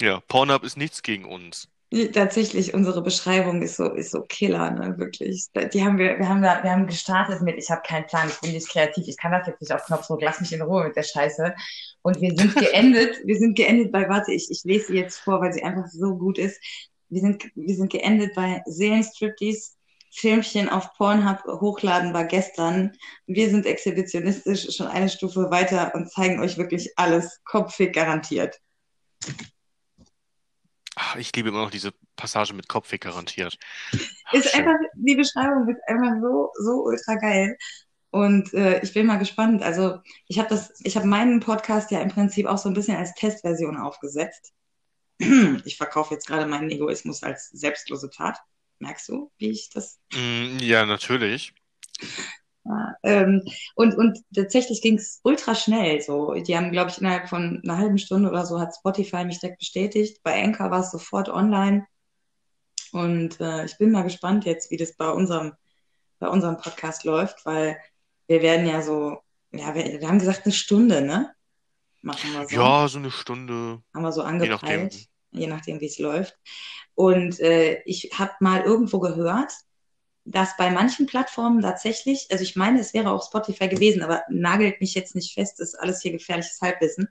[0.00, 1.68] Ja, Pornhub ist nichts gegen uns.
[2.12, 5.46] Tatsächlich, unsere Beschreibung ist so, ist so Killer, ne, wirklich.
[5.72, 8.40] Die haben wir, wir haben da, wir haben gestartet mit, ich habe keinen Plan, ich
[8.40, 10.96] bin nicht kreativ, ich kann das jetzt nicht auf Knopfdruck, lass mich in Ruhe mit
[10.96, 11.54] der Scheiße.
[12.02, 15.40] Und wir sind geendet, wir sind geendet bei, warte, ich, ich lese sie jetzt vor,
[15.40, 16.60] weil sie einfach so gut ist.
[17.08, 19.76] Wir sind, wir sind geendet bei Seelenstriptease,
[20.10, 22.96] Filmchen auf Pornhub hochladen war gestern.
[23.26, 28.58] Wir sind exhibitionistisch schon eine Stufe weiter und zeigen euch wirklich alles kopfig garantiert.
[31.18, 33.58] Ich liebe immer noch diese Passage mit Kopfweg garantiert.
[34.26, 34.60] Ach, ist schön.
[34.60, 37.56] einfach, die Beschreibung ist einfach so, so ultra geil.
[38.10, 39.62] Und äh, ich bin mal gespannt.
[39.62, 42.96] Also ich habe das, ich habe meinen Podcast ja im Prinzip auch so ein bisschen
[42.96, 44.52] als Testversion aufgesetzt.
[45.64, 48.38] Ich verkaufe jetzt gerade meinen Egoismus als selbstlose Tat.
[48.78, 49.98] Merkst du, wie ich das?
[50.12, 51.54] Mm, ja, natürlich.
[52.68, 53.42] Ja, ähm,
[53.76, 56.00] und, und tatsächlich ging es ultra schnell.
[56.00, 59.38] So, die haben, glaube ich, innerhalb von einer halben Stunde oder so hat Spotify mich
[59.38, 60.20] direkt bestätigt.
[60.24, 61.86] Bei Anchor war es sofort online.
[62.92, 65.52] Und äh, ich bin mal gespannt jetzt, wie das bei unserem,
[66.18, 67.76] bei unserem Podcast läuft, weil
[68.26, 69.18] wir werden ja so,
[69.52, 71.32] ja, wir, wir haben gesagt, eine Stunde, ne?
[72.02, 72.56] Machen wir so.
[72.56, 73.82] Ja, so eine Stunde.
[73.94, 76.36] Haben wir so angepeilt, je nachdem, wie es läuft.
[76.94, 79.52] Und äh, ich habe mal irgendwo gehört,
[80.26, 84.80] dass bei manchen Plattformen tatsächlich, also ich meine, es wäre auch Spotify gewesen, aber nagelt
[84.80, 87.08] mich jetzt nicht fest, ist alles hier gefährliches Halbwissen,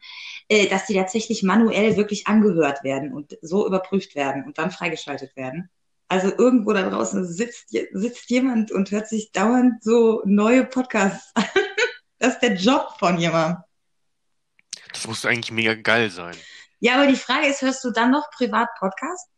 [0.50, 5.36] äh, dass die tatsächlich manuell wirklich angehört werden und so überprüft werden und dann freigeschaltet
[5.36, 5.70] werden.
[6.08, 11.46] Also irgendwo da draußen sitzt, sitzt jemand und hört sich dauernd so neue Podcasts an.
[12.20, 13.64] das ist der Job von jemandem.
[14.92, 16.36] Das muss eigentlich mega geil sein.
[16.80, 19.30] Ja, aber die Frage ist, hörst du dann noch privat Podcasts?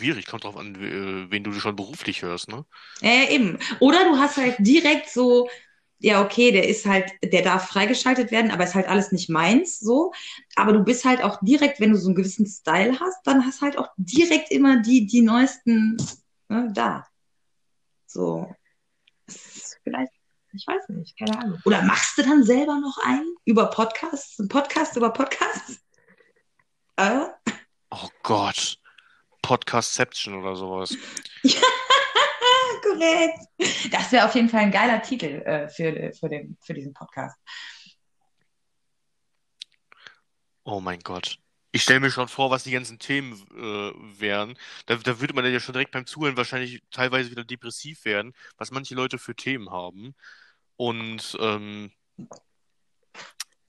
[0.00, 2.64] Schwierig, kommt drauf an, wen du schon beruflich hörst, ne?
[3.02, 3.58] Äh, eben.
[3.80, 5.50] Oder du hast halt direkt so,
[5.98, 9.78] ja, okay, der ist halt, der darf freigeschaltet werden, aber ist halt alles nicht meins,
[9.78, 10.14] so.
[10.56, 13.60] Aber du bist halt auch direkt, wenn du so einen gewissen Style hast, dann hast
[13.60, 15.98] halt auch direkt immer die, die neuesten
[16.48, 17.06] ne, da.
[18.06, 18.56] So.
[19.28, 20.12] Vielleicht,
[20.54, 21.58] ich weiß nicht, keine Ahnung.
[21.66, 24.38] Oder machst du dann selber noch einen über Podcasts?
[24.38, 25.78] Ein Podcast über Podcasts?
[26.96, 27.26] Äh?
[27.90, 28.78] Oh Gott.
[29.42, 30.96] Podcastception oder sowas.
[32.82, 33.38] korrekt.
[33.90, 37.36] Das wäre auf jeden Fall ein geiler Titel äh, für, für, den, für diesen Podcast.
[40.64, 41.38] Oh mein Gott.
[41.72, 44.58] Ich stelle mir schon vor, was die ganzen Themen äh, wären.
[44.86, 48.72] Da, da würde man ja schon direkt beim Zuhören wahrscheinlich teilweise wieder depressiv werden, was
[48.72, 50.14] manche Leute für Themen haben.
[50.76, 51.92] Und ähm,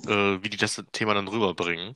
[0.06, 0.08] äh,
[0.42, 1.94] wie die das Thema dann rüberbringen.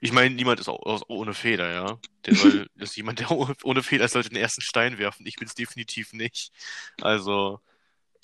[0.00, 1.98] Ich meine, niemand ist auch, ohne Feder, ja.
[2.26, 5.26] Der soll, das ist jemand, der ohne Feder sollte den ersten Stein werfen.
[5.26, 6.52] Ich bin es definitiv nicht.
[7.00, 7.60] Also.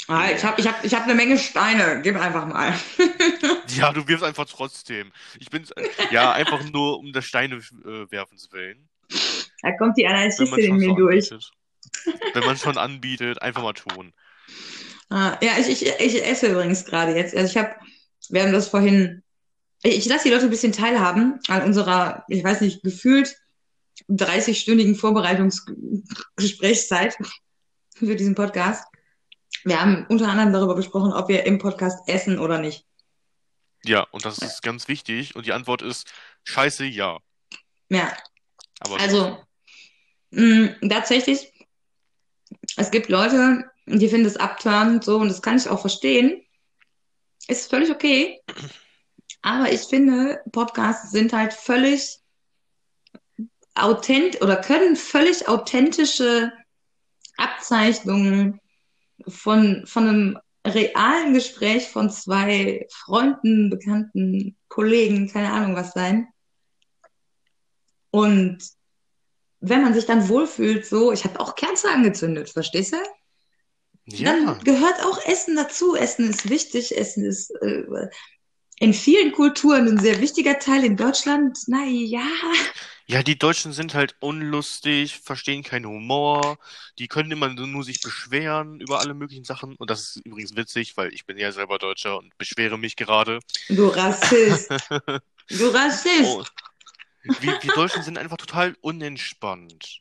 [0.09, 2.01] Ah, ich habe ich hab, ich hab eine Menge Steine.
[2.03, 2.75] Gib einfach mal.
[3.77, 5.13] ja, du wirfst einfach trotzdem.
[5.39, 5.65] Ich bin
[6.11, 8.89] ja einfach nur um das Steine äh, werfens willen.
[9.63, 11.31] Da kommt die Anarchistin in mir so durch.
[12.35, 14.13] Wenn man schon anbietet, einfach mal tun.
[15.09, 17.37] Ah, ja, ich, ich, ich esse übrigens gerade jetzt.
[17.37, 17.75] Also ich habe,
[18.31, 19.23] wir haben das vorhin
[19.83, 23.35] ich lasse die Leute ein bisschen teilhaben an unserer, ich weiß nicht, gefühlt
[24.09, 27.17] 30-stündigen Vorbereitungsgesprächszeit
[27.95, 28.85] für diesen Podcast.
[29.65, 32.85] Wir haben unter anderem darüber gesprochen, ob wir im Podcast essen oder nicht.
[33.85, 35.37] Ja, und das ist ganz wichtig.
[35.37, 36.13] Und die Antwort ist
[36.45, 37.19] scheiße, ja.
[37.89, 38.17] Ja.
[38.81, 39.39] Aber also,
[40.31, 41.53] mh, mm, tatsächlich,
[42.77, 46.43] es gibt Leute, die finden es abtörend so, und das kann ich auch verstehen.
[47.49, 48.41] Ist völlig okay.
[49.43, 52.21] Aber ich finde, Podcasts sind halt völlig
[53.75, 56.53] authent oder können völlig authentische
[57.37, 58.61] Abzeichnungen
[59.27, 66.29] von, von einem realen Gespräch von zwei Freunden, Bekannten, Kollegen, keine Ahnung was sein.
[68.11, 68.59] Und
[69.61, 72.99] wenn man sich dann wohlfühlt, so, ich habe auch Kerze angezündet, verstehst du?
[74.05, 74.33] Ja.
[74.33, 75.95] dann gehört auch Essen dazu.
[75.95, 77.85] Essen ist wichtig, Essen ist äh,
[78.83, 80.85] in vielen Kulturen ein sehr wichtiger Teil.
[80.85, 82.21] In Deutschland, naja,
[83.07, 86.59] Ja, die Deutschen sind halt unlustig, verstehen keinen Humor,
[86.99, 89.77] die können immer nur, sich beschweren über alle möglichen Sachen.
[89.77, 93.39] Und das ist übrigens witzig, weil ich bin ja selber Deutscher und beschwere mich gerade.
[93.69, 94.69] du Rassist,
[95.49, 96.25] du Rassist.
[96.25, 96.45] Oh,
[97.41, 100.01] wir, wir Deutschen sind einfach total unentspannt.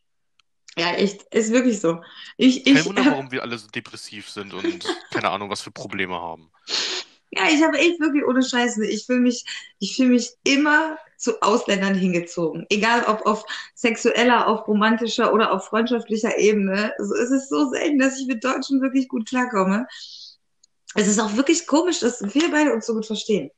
[0.76, 2.02] Ja, echt, ist wirklich so.
[2.38, 5.72] Ich, Kein ich, Wunder, warum wir alle so depressiv sind und keine Ahnung, was für
[5.72, 6.50] Probleme haben.
[7.32, 8.86] Ja, ich habe echt wirklich ohne Scheiße.
[8.86, 9.46] Ich fühle mich,
[9.80, 12.66] ich fühle mich immer zu Ausländern hingezogen.
[12.70, 16.94] Egal ob auf sexueller, auf romantischer oder auf freundschaftlicher Ebene.
[16.98, 19.88] Also es ist so selten, dass ich mit Deutschen wirklich gut klarkomme.
[20.96, 23.50] Es ist auch wirklich komisch, dass wir beide uns so gut verstehen.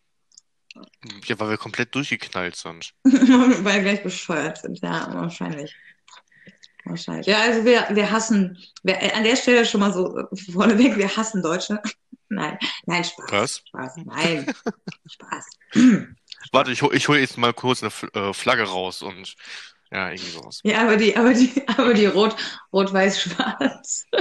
[1.25, 2.93] Ja, weil wir komplett durchgeknallt sind.
[3.03, 4.79] Weil wir gleich bescheuert sind.
[4.81, 5.75] Ja, wahrscheinlich.
[6.85, 7.27] Wahrscheinlich.
[7.27, 11.43] Ja, also wir, wir hassen, wir, an der Stelle schon mal so vorneweg, wir hassen
[11.43, 11.79] Deutsche.
[12.29, 13.31] Nein, nein, Spaß.
[13.31, 13.61] Was?
[13.67, 14.53] Spaß, nein,
[15.11, 15.45] Spaß.
[16.51, 19.35] Warte, ich, ich hole jetzt mal kurz eine äh, Flagge raus und
[19.91, 20.59] ja, irgendwie sowas.
[20.63, 22.35] Ja, aber die, aber die, aber die rot,
[22.71, 24.05] rot, weiß, schwarz.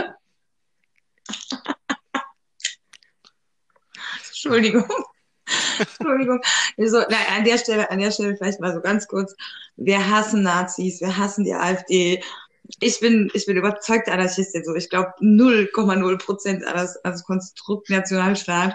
[4.28, 4.88] Entschuldigung.
[5.78, 6.40] Entschuldigung.
[6.76, 9.34] So, nein, an der Stelle, an der Stelle vielleicht mal so ganz kurz.
[9.76, 12.22] Wir hassen Nazis, wir hassen die AfD.
[12.80, 14.74] Ich bin, ich bin überzeugte Anarchistin, so.
[14.74, 18.74] Ich glaube 0,0 Prozent an das, Konstrukt Nationalstaat.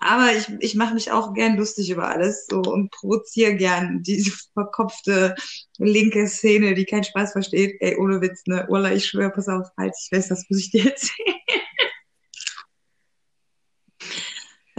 [0.00, 4.32] Aber ich, ich mache mich auch gern lustig über alles so und provoziere gern diese
[4.54, 5.34] verkopfte
[5.78, 7.76] linke Szene, die keinen Spaß versteht.
[7.80, 8.66] Ey, ohne Witz, ne?
[8.68, 11.40] Ulla, ich schwöre, pass auf, halt, ich weiß, das muss ich dir erzählen.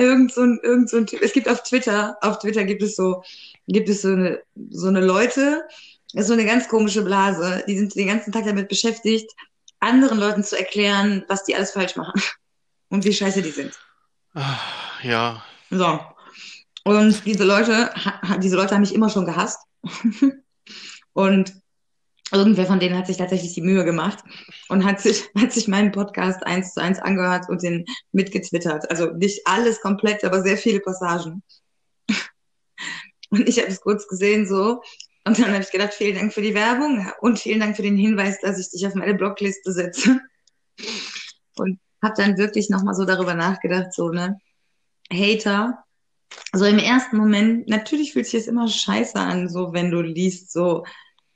[0.01, 1.21] irgend so ein, irgend so ein Typ.
[1.21, 3.23] Es gibt auf Twitter, auf Twitter gibt es so,
[3.67, 5.63] gibt es so eine, so eine Leute,
[6.13, 9.32] das ist so eine ganz komische Blase, die sind den ganzen Tag damit beschäftigt,
[9.80, 12.21] anderen Leuten zu erklären, was die alles falsch machen
[12.89, 13.78] und wie scheiße die sind.
[14.34, 14.60] Ah,
[15.04, 16.00] Ja, So.
[16.84, 17.93] Und diese Leute,
[18.41, 19.60] diese Leute haben mich immer schon gehasst.
[21.13, 21.54] Und
[22.32, 24.19] irgendwer von denen hat sich tatsächlich die Mühe gemacht
[24.69, 28.89] und hat sich, hat sich meinen Podcast eins zu eins angehört und den mitgetwittert.
[28.89, 31.43] Also nicht alles komplett, aber sehr viele Passagen.
[33.30, 34.82] Und ich habe es kurz gesehen so.
[35.23, 37.97] Und dann habe ich gedacht, vielen Dank für die Werbung und vielen Dank für den
[37.97, 40.19] Hinweis, dass ich dich auf meine Blogliste setze.
[41.57, 44.39] Und habe dann wirklich nochmal so darüber nachgedacht, so, ne?
[45.12, 45.84] Hater,
[46.53, 50.51] so im ersten Moment, natürlich fühlt sich das immer scheiße an, so wenn du liest,
[50.51, 50.86] so,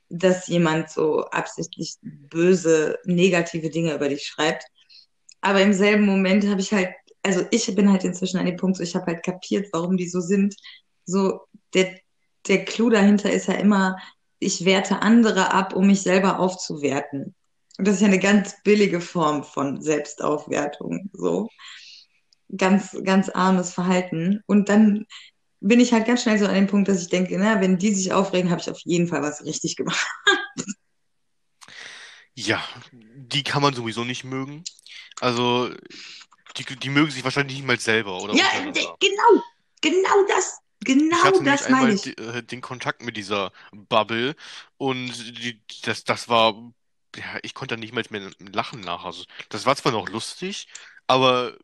[0.08, 4.64] dass jemand so absichtlich böse, negative Dinge über dich schreibt.
[5.40, 6.90] Aber im selben Moment habe ich halt,
[7.22, 10.08] also ich bin halt inzwischen an dem Punkt, so ich habe halt kapiert, warum die
[10.08, 10.54] so sind.
[11.04, 11.40] So,
[11.74, 11.98] der,
[12.48, 13.96] der Clou dahinter ist ja immer,
[14.38, 17.34] ich werte andere ab, um mich selber aufzuwerten.
[17.78, 21.48] Und das ist ja eine ganz billige Form von Selbstaufwertung, so.
[22.56, 24.42] Ganz, ganz armes Verhalten.
[24.46, 25.06] Und dann
[25.60, 27.92] bin ich halt ganz schnell so an dem Punkt, dass ich denke, na, wenn die
[27.92, 30.06] sich aufregen, habe ich auf jeden Fall was richtig gemacht.
[32.34, 34.62] ja, die kann man sowieso nicht mögen.
[35.20, 35.70] Also,
[36.56, 39.42] die, die mögen sich wahrscheinlich nicht mal selber oder Ja, genau,
[39.80, 40.58] genau das,
[41.08, 42.06] Ich genau hatte nämlich das meine ich.
[42.18, 44.34] äh, den Kontakt mit dieser Bubble
[44.78, 46.72] und die, das, das war,
[47.16, 49.04] ja, ich konnte da nicht mal mehr lachen nach.
[49.04, 50.68] Also, das war zwar noch lustig,
[51.06, 51.56] aber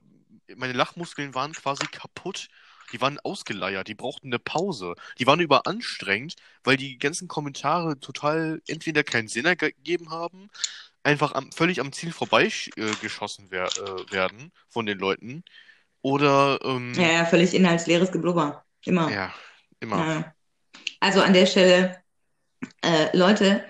[0.56, 2.48] meine Lachmuskeln waren quasi kaputt.
[2.92, 4.94] Die waren ausgeleiert, die brauchten eine Pause.
[5.18, 10.50] Die waren überanstrengend, weil die ganzen Kommentare total entweder keinen Sinn ergeben haben,
[11.02, 15.44] einfach am, völlig am Ziel vorbeigeschossen wer, äh, werden von den Leuten.
[16.02, 18.64] Oder, ähm, Ja, ja, völlig inhaltsleeres Geblubber.
[18.84, 19.10] Immer.
[19.10, 19.32] ja,
[19.80, 19.96] immer.
[19.96, 20.34] Ja.
[21.00, 21.96] Also an der Stelle,
[22.82, 23.64] äh, Leute,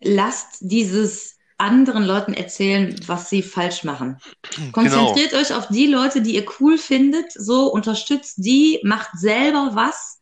[0.00, 4.18] lasst dieses anderen Leuten erzählen, was sie falsch machen.
[4.54, 4.70] Genau.
[4.72, 10.20] Konzentriert euch auf die Leute, die ihr cool findet, so unterstützt die, macht selber was,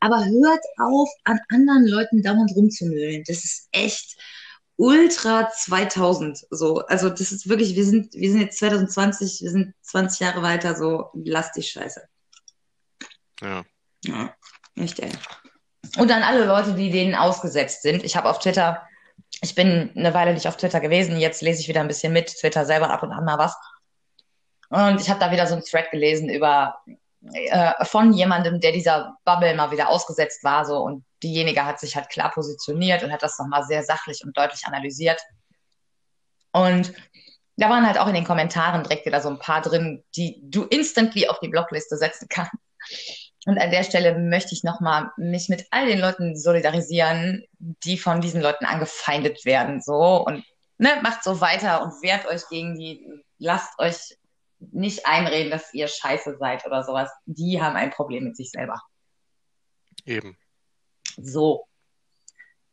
[0.00, 3.22] aber hört auf, an anderen Leuten dauernd rumzunölen.
[3.26, 4.16] Das ist echt
[4.76, 6.78] ultra 2000 so.
[6.86, 10.74] Also das ist wirklich, wir sind, wir sind jetzt 2020, wir sind 20 Jahre weiter,
[10.74, 12.00] so lasst die Scheiße.
[13.42, 13.64] Ja.
[14.04, 14.34] Ja,
[14.76, 15.10] echt, ey.
[15.98, 18.02] Und an alle Leute, die denen ausgesetzt sind.
[18.04, 18.82] Ich habe auf Twitter,
[19.40, 22.28] ich bin eine Weile nicht auf Twitter gewesen, jetzt lese ich wieder ein bisschen mit,
[22.28, 23.56] Twitter selber ab und an mal was.
[24.68, 26.80] Und ich habe da wieder so einen Thread gelesen über
[27.32, 31.94] äh, von jemandem, der dieser Bubble mal wieder ausgesetzt war, so und diejenige hat sich
[31.94, 35.20] halt klar positioniert und hat das nochmal sehr sachlich und deutlich analysiert.
[36.52, 36.92] Und
[37.56, 40.64] da waren halt auch in den Kommentaren direkt wieder so ein paar drin, die du
[40.64, 42.54] instantly auf die Blockliste setzen kannst.
[43.44, 48.20] Und an der Stelle möchte ich nochmal mich mit all den Leuten solidarisieren, die von
[48.20, 49.80] diesen Leuten angefeindet werden.
[49.80, 50.44] So und
[50.78, 53.04] ne, macht so weiter und wehrt euch gegen die,
[53.38, 54.16] lasst euch
[54.70, 57.10] nicht einreden, dass ihr scheiße seid oder sowas.
[57.26, 58.80] Die haben ein Problem mit sich selber.
[60.04, 60.36] Eben.
[61.16, 61.66] So.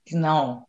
[0.06, 0.68] Genau.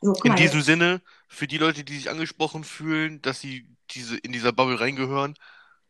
[0.00, 4.32] So, In diesem Sinne, für die Leute, die sich angesprochen fühlen, dass sie diese, in
[4.32, 5.34] dieser Bubble reingehören,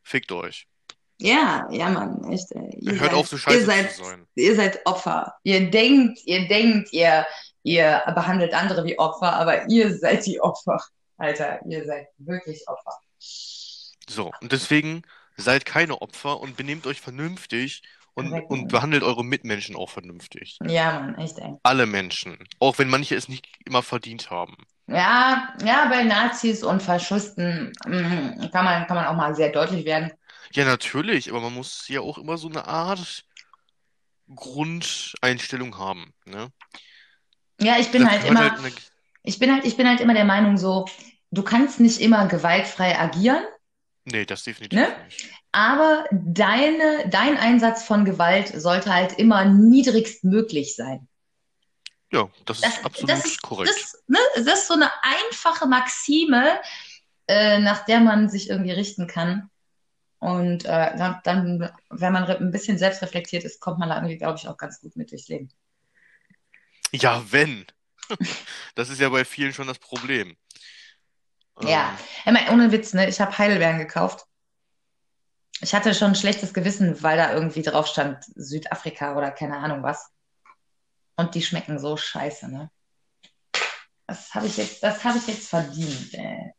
[0.03, 0.68] fickt euch.
[1.21, 2.51] Ja, ja, Mann, echt.
[2.53, 2.77] Ey.
[2.79, 4.27] Ihr Hört seid, auf, so scheiße ihr seid, zu sein.
[4.35, 5.35] Ihr seid Opfer.
[5.43, 7.25] Ihr denkt, ihr denkt, ihr,
[7.63, 10.79] ihr behandelt andere wie Opfer, aber ihr seid die Opfer.
[11.17, 12.97] Alter, ihr seid wirklich Opfer.
[14.09, 15.03] So, und deswegen
[15.35, 20.57] seid keine Opfer und benehmt euch vernünftig und, und behandelt eure Mitmenschen auch vernünftig.
[20.65, 21.55] Ja, Mann, echt, ey.
[21.63, 22.37] Alle Menschen.
[22.59, 24.55] Auch wenn manche es nicht immer verdient haben.
[24.87, 29.85] Ja, ja, bei Nazis und Faschisten mm, kann man, kann man auch mal sehr deutlich
[29.85, 30.11] werden.
[30.53, 33.25] Ja, natürlich, aber man muss ja auch immer so eine Art
[34.33, 36.51] Grundeinstellung haben, ne?
[37.61, 38.73] Ja, ich bin Das halt gehört immer, halt eine-
[39.23, 40.85] ich bin halt, ich bin halt immer der Meinung so,
[41.31, 43.43] du kannst nicht immer gewaltfrei agieren,
[44.05, 44.87] Nee, das definitiv Ne?
[45.05, 45.29] nicht.
[45.51, 51.07] aber deine, dein Einsatz von Gewalt sollte halt immer niedrigst möglich sein.
[52.11, 53.69] Ja, das Das, ist absolut das ist, korrekt.
[53.69, 56.59] das, ne, das ist so eine einfache Maxime,
[57.27, 59.49] äh, nach der man sich irgendwie richten kann.
[60.19, 64.37] Und äh, dann, dann, wenn man ein bisschen selbstreflektiert ist, kommt man da irgendwie, glaube
[64.37, 65.49] ich, auch ganz gut mit durchs Leben.
[66.91, 67.65] Ja, wenn.
[68.75, 70.37] Das ist ja bei vielen schon das Problem.
[71.61, 73.07] Ja, Ähm, meine, ohne Witz, ne?
[73.09, 74.25] Ich habe Heidelbeeren gekauft.
[75.61, 79.83] Ich hatte schon ein schlechtes Gewissen, weil da irgendwie drauf stand Südafrika oder keine Ahnung
[79.83, 80.09] was.
[81.17, 82.71] Und die schmecken so scheiße, ne?
[84.07, 86.51] Das habe ich jetzt, das habe ich jetzt verdient, äh,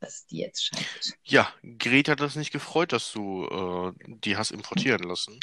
[0.00, 1.14] dass die jetzt scheiße.
[1.24, 1.48] ja,
[1.78, 5.40] Greta hat das nicht gefreut, dass du äh, die hast importieren lassen.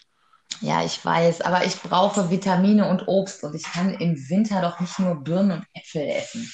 [0.62, 4.80] Ja, ich weiß, aber ich brauche Vitamine und Obst und ich kann im Winter doch
[4.80, 6.52] nicht nur Birnen und Äpfel essen.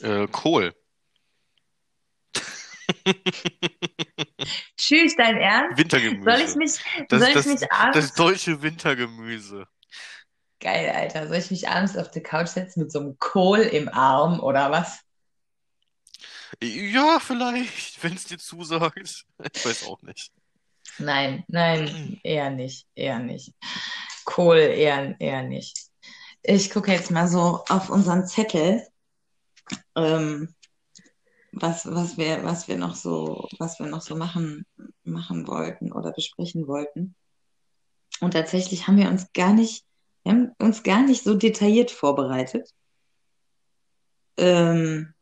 [0.00, 0.74] Äh, Kohl.
[4.76, 5.78] Tschüss, dein Ernst?
[5.78, 6.22] Wintergemüse.
[6.22, 9.66] Soll ich mich, Das, soll ich das, mich abends, das deutsche Wintergemüse.
[10.60, 13.88] geil, Alter, soll ich mich abends auf die Couch setzen mit so einem Kohl im
[13.88, 15.03] Arm oder was?
[16.62, 19.26] Ja, vielleicht, wenn es dir zusagt.
[19.52, 20.32] Ich weiß auch nicht.
[20.98, 23.52] Nein, nein, eher nicht, eher nicht.
[24.24, 25.90] Kohl eher, eher nicht.
[26.42, 28.86] Ich gucke jetzt mal so auf unseren Zettel,
[29.96, 30.54] ähm,
[31.52, 34.66] was, was wir, was wir noch so, was wir noch so machen,
[35.04, 37.14] machen wollten oder besprechen wollten.
[38.20, 39.84] Und tatsächlich haben wir uns gar nicht,
[40.22, 42.70] wir haben uns gar nicht so detailliert vorbereitet.
[44.36, 45.14] Ähm,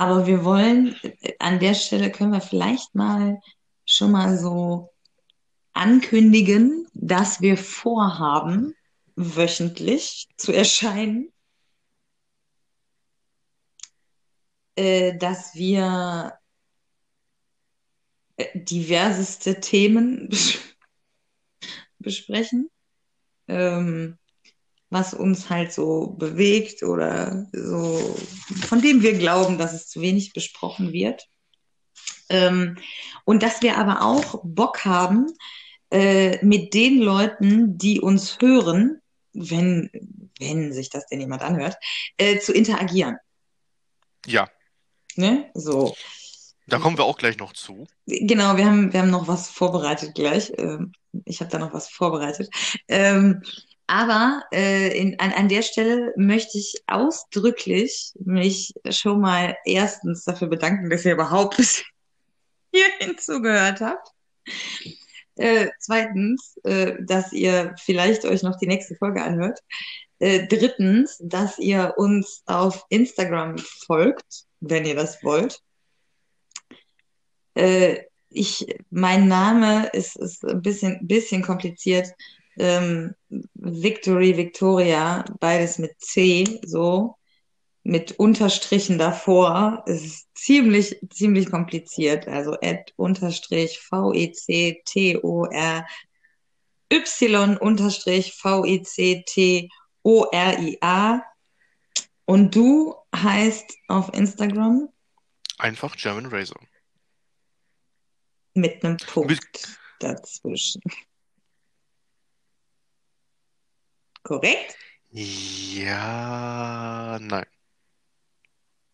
[0.00, 0.96] aber wir wollen,
[1.40, 3.38] an der Stelle können wir vielleicht mal
[3.84, 4.94] schon mal so
[5.74, 8.74] ankündigen, dass wir vorhaben,
[9.14, 11.30] wöchentlich zu erscheinen,
[14.74, 16.32] äh, dass wir
[18.38, 20.58] äh, diverseste Themen bes
[21.98, 22.70] besprechen,
[23.48, 24.16] ähm,
[24.90, 28.16] was uns halt so bewegt oder so,
[28.66, 31.26] von dem wir glauben, dass es zu wenig besprochen wird.
[32.28, 32.76] Ähm,
[33.24, 35.26] und dass wir aber auch Bock haben,
[35.90, 39.00] äh, mit den Leuten, die uns hören,
[39.32, 39.90] wenn,
[40.38, 41.76] wenn sich das denn jemand anhört,
[42.16, 43.16] äh, zu interagieren.
[44.26, 44.48] Ja,
[45.16, 45.50] Ne?
[45.54, 45.94] So.
[46.66, 47.86] da kommen wir auch gleich noch zu.
[48.06, 50.52] Genau, wir haben, wir haben noch was vorbereitet gleich.
[50.56, 50.92] Ähm,
[51.24, 52.48] ich habe da noch was vorbereitet.
[52.88, 53.42] Ähm,
[53.90, 60.46] aber äh, in, an, an der Stelle möchte ich ausdrücklich mich schon mal erstens dafür
[60.46, 61.82] bedanken, dass ihr überhaupt bis
[62.72, 64.12] hierhin zugehört habt.
[65.34, 69.58] Äh, zweitens, äh, dass ihr vielleicht euch noch die nächste Folge anhört.
[70.20, 75.60] Äh, drittens, dass ihr uns auf Instagram folgt, wenn ihr das wollt.
[77.54, 82.06] Äh, ich, mein Name ist, ist ein bisschen, bisschen kompliziert.
[82.58, 83.14] Ähm,
[83.54, 87.16] Victory, Victoria, beides mit C, so,
[87.82, 89.82] mit Unterstrichen davor.
[89.86, 92.28] Es ist ziemlich, ziemlich kompliziert.
[92.28, 95.86] Also Ad Unterstrich V-E-C-T-O-R
[96.92, 98.34] Y Unterstrich
[100.02, 101.22] V-E-C-T-O-R-I-A.
[102.24, 104.88] Und du heißt auf Instagram
[105.58, 106.60] Einfach German Razor.
[108.54, 110.82] mit einem Punkt Mit- dazwischen.
[114.22, 114.76] Korrekt?
[115.10, 115.98] Ja,
[117.20, 117.46] nein.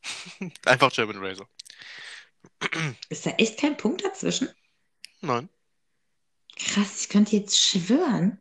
[0.64, 1.48] Einfach German Razor.
[3.08, 4.48] Ist da echt kein Punkt dazwischen?
[5.20, 5.48] Nein.
[6.56, 8.40] Krass, ich könnte jetzt schwören.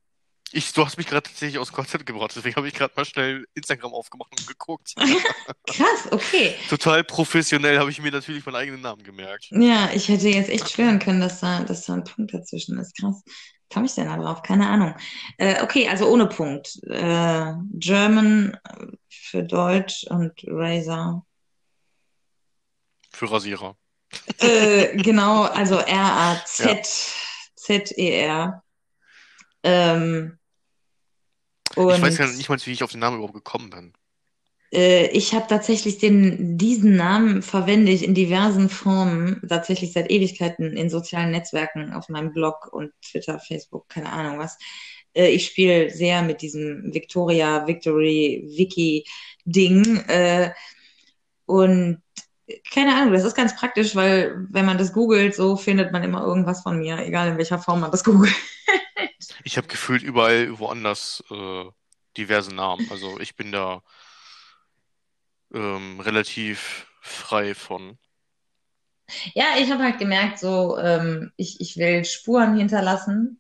[0.52, 3.04] Ich, du hast mich gerade tatsächlich aus dem Konzept gebracht, deswegen habe ich gerade mal
[3.04, 4.94] schnell Instagram aufgemacht und geguckt.
[5.68, 6.56] Krass, okay.
[6.70, 9.48] Total professionell habe ich mir natürlich meinen eigenen Namen gemerkt.
[9.50, 12.96] Ja, ich hätte jetzt echt schwören können, dass da, dass da ein Punkt dazwischen ist.
[12.96, 13.22] Krass.
[13.70, 14.42] Kam ich denn da drauf?
[14.44, 14.96] Keine Ahnung.
[15.38, 16.80] Äh, okay, also ohne Punkt.
[16.84, 18.58] Äh, German
[19.10, 21.26] für Deutsch und Razor.
[23.12, 23.76] Für Rasierer.
[24.40, 27.04] Äh, genau, also R-A-Z-Z-E-R.
[29.64, 30.38] Ähm,
[31.72, 33.94] Ich weiß ja nicht mal, wie ich auf den Namen überhaupt gekommen bin.
[34.76, 40.76] Äh, ich habe tatsächlich den, diesen Namen verwende ich in diversen Formen, tatsächlich seit Ewigkeiten
[40.76, 44.58] in sozialen Netzwerken, auf meinem Blog und Twitter, Facebook, keine Ahnung was.
[45.14, 49.98] Äh, ich spiele sehr mit diesem Victoria, Victory, Wiki-Ding.
[50.08, 50.52] Äh,
[51.46, 52.02] und
[52.72, 56.22] keine Ahnung, das ist ganz praktisch, weil wenn man das googelt, so findet man immer
[56.22, 58.36] irgendwas von mir, egal in welcher Form man das googelt.
[59.44, 61.66] Ich habe gefühlt überall woanders äh,
[62.18, 62.88] diverse Namen.
[62.92, 63.82] Also ich bin da
[65.54, 67.98] ähm, relativ frei von.
[69.34, 73.40] Ja, ich habe halt gemerkt, so, ähm, ich, ich will Spuren hinterlassen,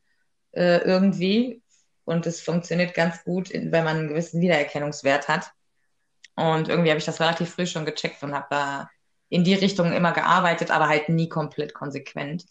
[0.51, 1.61] äh, irgendwie.
[2.03, 5.51] Und es funktioniert ganz gut, wenn man einen gewissen Wiedererkennungswert hat.
[6.35, 8.89] Und irgendwie habe ich das relativ früh schon gecheckt und habe da
[9.29, 12.45] in die Richtung immer gearbeitet, aber halt nie komplett konsequent.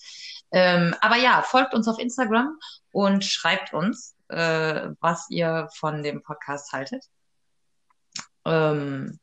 [0.51, 2.59] Ähm, aber ja, folgt uns auf Instagram
[2.91, 7.05] und schreibt uns, äh, was ihr von dem Podcast haltet.
[8.45, 9.19] Ähm,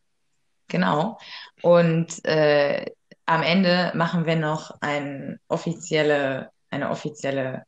[0.72, 1.20] genau.
[1.62, 2.86] Und äh,
[3.26, 7.64] am Ende machen wir noch ein offizielle, eine offizielle,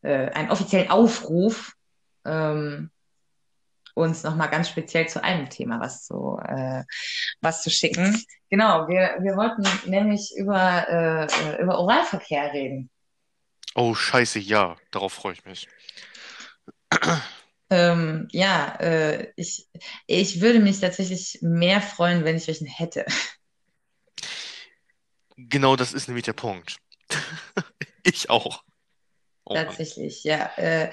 [0.00, 1.74] äh, einen offiziellen Aufruf,
[2.24, 2.90] ähm,
[3.94, 6.84] uns nochmal ganz speziell zu einem Thema was zu, äh,
[7.42, 8.24] was zu schicken.
[8.48, 12.88] Genau, wir, wir wollten nämlich über, äh, über Oralverkehr reden.
[13.74, 15.68] Oh, scheiße, ja, darauf freue ich mich.
[17.72, 19.66] Ähm, ja, äh, ich,
[20.06, 23.06] ich würde mich tatsächlich mehr freuen, wenn ich welchen hätte.
[25.38, 26.76] Genau das ist nämlich der Punkt.
[28.04, 28.64] Ich auch.
[29.44, 29.54] Oh.
[29.54, 30.50] Tatsächlich, ja.
[30.56, 30.90] Äh,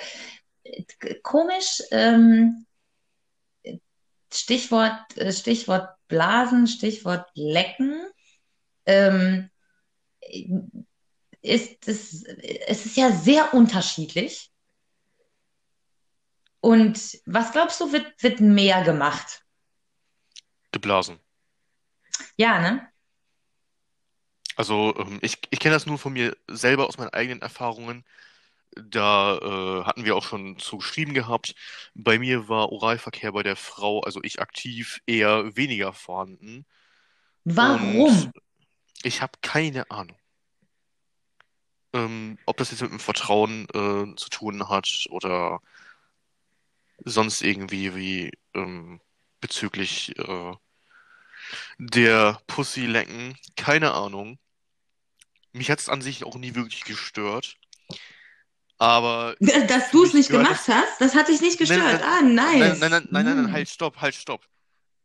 [1.24, 2.68] komisch, ähm,
[4.32, 8.00] Stichwort, äh, Stichwort Blasen, Stichwort Lecken.
[8.86, 9.50] Ähm,
[11.42, 14.52] ist es, es ist ja sehr unterschiedlich.
[16.62, 19.46] Und was glaubst du, wird, wird mehr gemacht?
[20.72, 21.20] Geblasen.
[22.36, 22.88] Ja, ne?
[24.56, 28.04] Also ähm, ich, ich kenne das nur von mir selber aus meinen eigenen Erfahrungen.
[28.76, 31.56] Da äh, hatten wir auch schon zu geschrieben gehabt.
[31.96, 36.66] Bei mir war Oralverkehr bei der Frau, also ich aktiv, eher weniger vorhanden.
[37.46, 38.32] Und Warum?
[39.02, 40.18] ich habe keine Ahnung,
[41.94, 45.62] ähm, ob das jetzt mit dem Vertrauen äh, zu tun hat oder
[47.06, 49.02] sonst irgendwie wie ähm,
[49.42, 50.54] bezüglich äh,
[51.80, 53.36] der Pussy lecken.
[53.56, 54.38] Keine Ahnung.
[55.54, 57.56] Mich hat es an sich auch nie wirklich gestört.
[58.78, 60.68] Aber Dass du es nicht gemacht es.
[60.70, 62.02] hast, das hat dich nicht Nein, gestört.
[62.02, 62.80] nein, Ah, nein, nein, nice.
[62.80, 63.52] nein, nein, nein, nein, Hm.
[63.52, 64.46] halt, stopp, halt, stopp.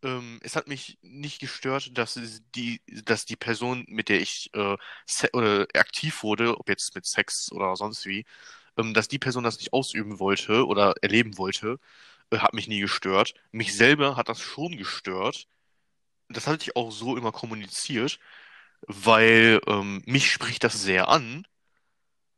[0.02, 2.18] Ähm, es hat mich nicht gestört, dass
[2.54, 4.76] die, dass die Person, mit der ich äh,
[5.32, 8.24] oder aktiv wurde, ob jetzt mit Sex oder sonst wie,
[8.76, 11.78] dass die Person das nicht ausüben wollte oder erleben wollte,
[12.30, 13.34] äh, hat mich nie gestört.
[13.52, 15.46] Mich selber hat das schon gestört.
[16.28, 18.18] Das hatte ich auch so immer kommuniziert,
[18.86, 21.46] weil ähm, mich spricht das sehr an.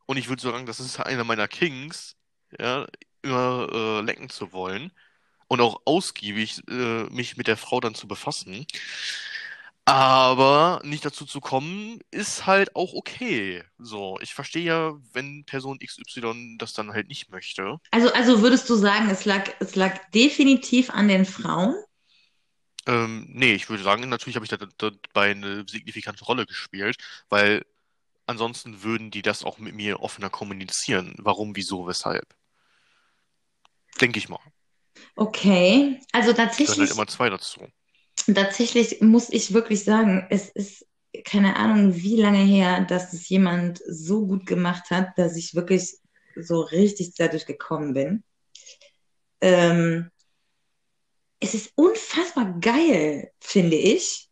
[0.05, 2.15] Und ich würde sagen, das ist einer meiner Kings,
[2.59, 2.87] ja,
[3.21, 4.91] immer äh, lecken zu wollen
[5.47, 8.65] und auch ausgiebig äh, mich mit der Frau dann zu befassen.
[9.87, 13.63] Aber nicht dazu zu kommen, ist halt auch okay.
[13.77, 17.77] So, ich verstehe ja, wenn Person XY das dann halt nicht möchte.
[17.91, 21.73] Also, also würdest du sagen, es lag, es lag definitiv an den Frauen?
[22.85, 26.97] Ähm, nee, ich würde sagen, natürlich habe ich da, da, dabei eine signifikante Rolle gespielt,
[27.29, 27.65] weil
[28.25, 31.15] ansonsten würden die das auch mit mir offener kommunizieren.
[31.17, 32.27] Warum, wieso, weshalb?
[34.01, 34.41] Denke ich mal.
[35.15, 37.65] Okay, also halt tatsächlich, immer zwei dazu.
[38.35, 40.85] Tatsächlich muss ich wirklich sagen, es ist
[41.23, 45.97] keine Ahnung, wie lange her, dass es jemand so gut gemacht hat, dass ich wirklich
[46.35, 48.23] so richtig dadurch gekommen bin.
[49.41, 50.11] Ähm,
[51.39, 54.29] es ist unfassbar geil, finde ich.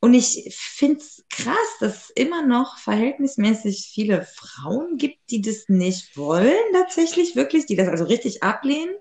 [0.00, 5.64] Und ich finde es krass, dass es immer noch verhältnismäßig viele Frauen gibt, die das
[5.68, 8.94] nicht wollen, tatsächlich, wirklich, die das also richtig ablehnen.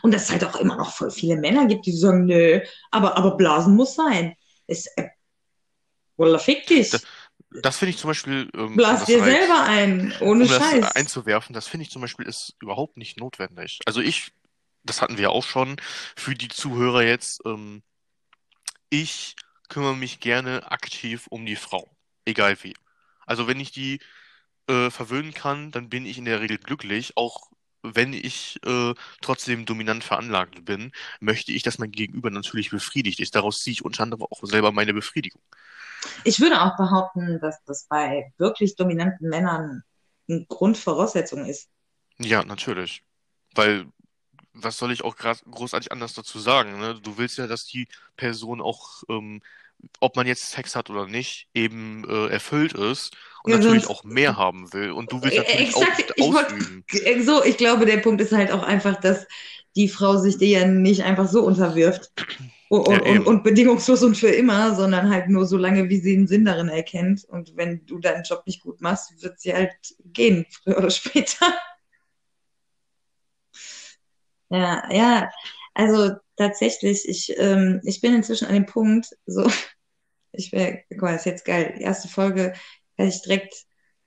[0.00, 3.16] Und dass es halt auch immer noch voll viele Männer gibt, die sagen, nö, aber,
[3.16, 4.34] aber Blasen muss sein.
[4.66, 5.08] Ist, äh,
[6.16, 6.90] Wallah, fick dich.
[6.90, 7.04] Das,
[7.50, 10.58] das finde ich zum Beispiel, ähm, Blas das dir halt, selber ein, ohne um das
[10.58, 10.96] Scheiß.
[10.96, 13.80] einzuwerfen, das finde ich zum Beispiel ist überhaupt nicht notwendig.
[13.86, 14.32] Also ich,
[14.84, 15.76] das hatten wir auch schon
[16.16, 17.82] für die Zuhörer jetzt, ähm,
[18.88, 19.36] ich
[19.68, 21.90] kümmere mich gerne aktiv um die Frau,
[22.24, 22.74] egal wie.
[23.26, 24.00] Also wenn ich die
[24.68, 27.51] äh, verwöhnen kann, dann bin ich in der Regel glücklich, auch
[27.82, 33.34] wenn ich äh, trotzdem dominant veranlagt bin, möchte ich, dass mein Gegenüber natürlich befriedigt ist.
[33.34, 35.42] Daraus ziehe ich unter anderem auch selber meine Befriedigung.
[36.24, 39.82] Ich würde auch behaupten, dass das bei wirklich dominanten Männern
[40.28, 41.68] eine Grundvoraussetzung ist.
[42.18, 43.02] Ja, natürlich.
[43.54, 43.86] Weil,
[44.52, 47.00] was soll ich auch großartig anders dazu sagen, ne?
[47.00, 49.42] Du willst ja, dass die Person auch, ähm,
[50.00, 53.14] ob man jetzt Sex hat oder nicht, eben äh, erfüllt ist
[53.44, 54.92] und Ja, natürlich auch mehr haben will.
[54.92, 56.84] Und du willst Äh, natürlich exakt, auch ich wollt- ausüben.
[56.92, 59.26] Äh, So, ich glaube, der Punkt ist halt auch einfach, dass
[59.76, 62.12] die Frau sich dir ja nicht einfach so unterwirft.
[62.68, 66.16] Und, Ja, und, und bedingungslos und für immer, sondern halt nur so lange, wie sie
[66.16, 67.24] einen Sinn darin erkennt.
[67.24, 69.72] Und wenn du deinen Job nicht gut machst, wird sie halt
[70.04, 71.46] gehen, früher oder später.
[74.50, 75.30] Ja, ja,
[75.74, 79.46] also tatsächlich, ich, ähm, ich bin inzwischen an dem Punkt, so,
[80.32, 81.74] ich wäre, guck mal, ist jetzt geil.
[81.78, 82.54] Die erste Folge
[82.96, 83.54] kann ich direkt,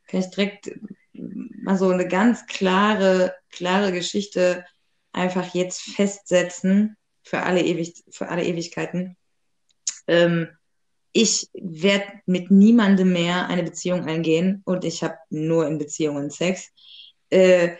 [0.07, 0.71] kann ich direkt
[1.13, 4.65] mal so eine ganz klare, klare Geschichte
[5.11, 9.17] einfach jetzt festsetzen für alle ewig, für alle Ewigkeiten.
[10.07, 10.49] Ähm,
[11.11, 16.71] ich werde mit niemandem mehr eine Beziehung eingehen und ich habe nur in Beziehungen Sex.
[17.29, 17.77] Äh,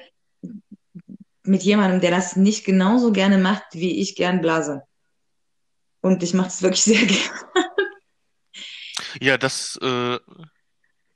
[1.48, 4.84] mit jemandem, der das nicht genauso gerne macht, wie ich gern blase.
[6.02, 7.70] Und ich mache es wirklich sehr gerne.
[9.20, 10.20] Ja, das äh,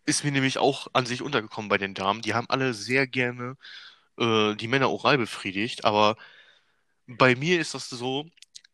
[0.05, 2.21] ist mir nämlich auch an sich untergekommen bei den Damen.
[2.21, 3.55] Die haben alle sehr gerne
[4.17, 6.15] äh, die Männer oral befriedigt, aber
[7.07, 8.25] bei mir ist das so,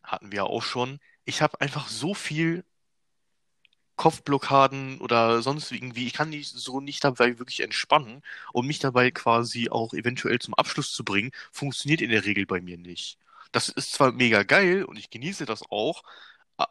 [0.04, 2.64] hatten wir ja auch schon, ich habe einfach so viel
[3.96, 8.22] Kopfblockaden oder sonst irgendwie, ich kann nicht so nicht dabei wirklich entspannen
[8.54, 12.62] und mich dabei quasi auch eventuell zum Abschluss zu bringen, funktioniert in der Regel bei
[12.62, 13.18] mir nicht.
[13.52, 16.04] Das ist zwar mega geil und ich genieße das auch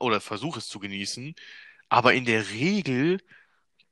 [0.01, 1.35] oder versuche es zu genießen,
[1.89, 3.21] aber in der Regel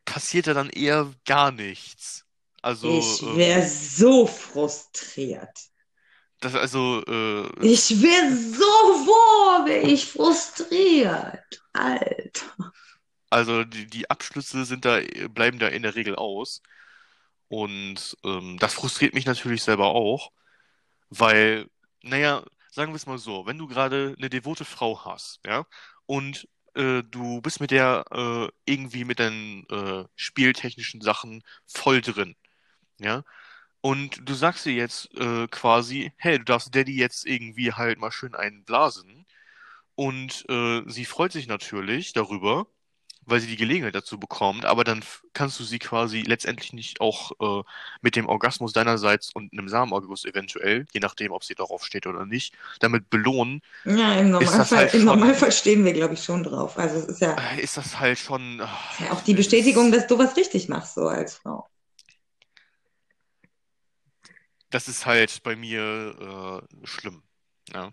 [0.04, 2.26] passiert da dann eher gar nichts.
[2.62, 5.58] Also, Ich ähm, wäre so frustriert.
[6.40, 11.62] das also, äh, Ich wäre so, boah, wäre ich frustriert.
[11.72, 12.72] Alter.
[13.32, 16.62] Also die, die Abschlüsse sind da, bleiben da in der Regel aus.
[17.48, 20.32] Und ähm, das frustriert mich natürlich selber auch,
[21.10, 21.68] weil,
[22.02, 25.66] naja, sagen wir es mal so, wenn du gerade eine devote Frau hast, ja,
[26.06, 32.36] und äh, du bist mit der äh, irgendwie mit deinen äh, spieltechnischen Sachen voll drin,
[33.00, 33.24] ja,
[33.82, 38.12] und du sagst ihr jetzt äh, quasi, hey, du darfst Daddy jetzt irgendwie halt mal
[38.12, 39.26] schön einblasen.
[39.94, 42.66] Und äh, sie freut sich natürlich darüber,
[43.26, 47.32] weil sie die Gelegenheit dazu bekommt, aber dann kannst du sie quasi letztendlich nicht auch
[47.40, 47.62] äh,
[48.00, 52.26] mit dem Orgasmus deinerseits und einem Samenorgasmus eventuell, je nachdem, ob sie darauf steht oder
[52.26, 56.42] nicht, damit belohnen, Ja, im Ist Normalfall, halt im Normalfall stehen wir, glaube ich, schon
[56.44, 56.78] drauf.
[56.78, 58.60] Also es ist ja, äh, ist das halt schon.
[58.60, 61.68] ah, ja auch die Bestätigung, dass du was richtig machst, so als Frau.
[64.70, 67.22] Das ist halt bei mir äh, schlimm.
[67.72, 67.92] Ja.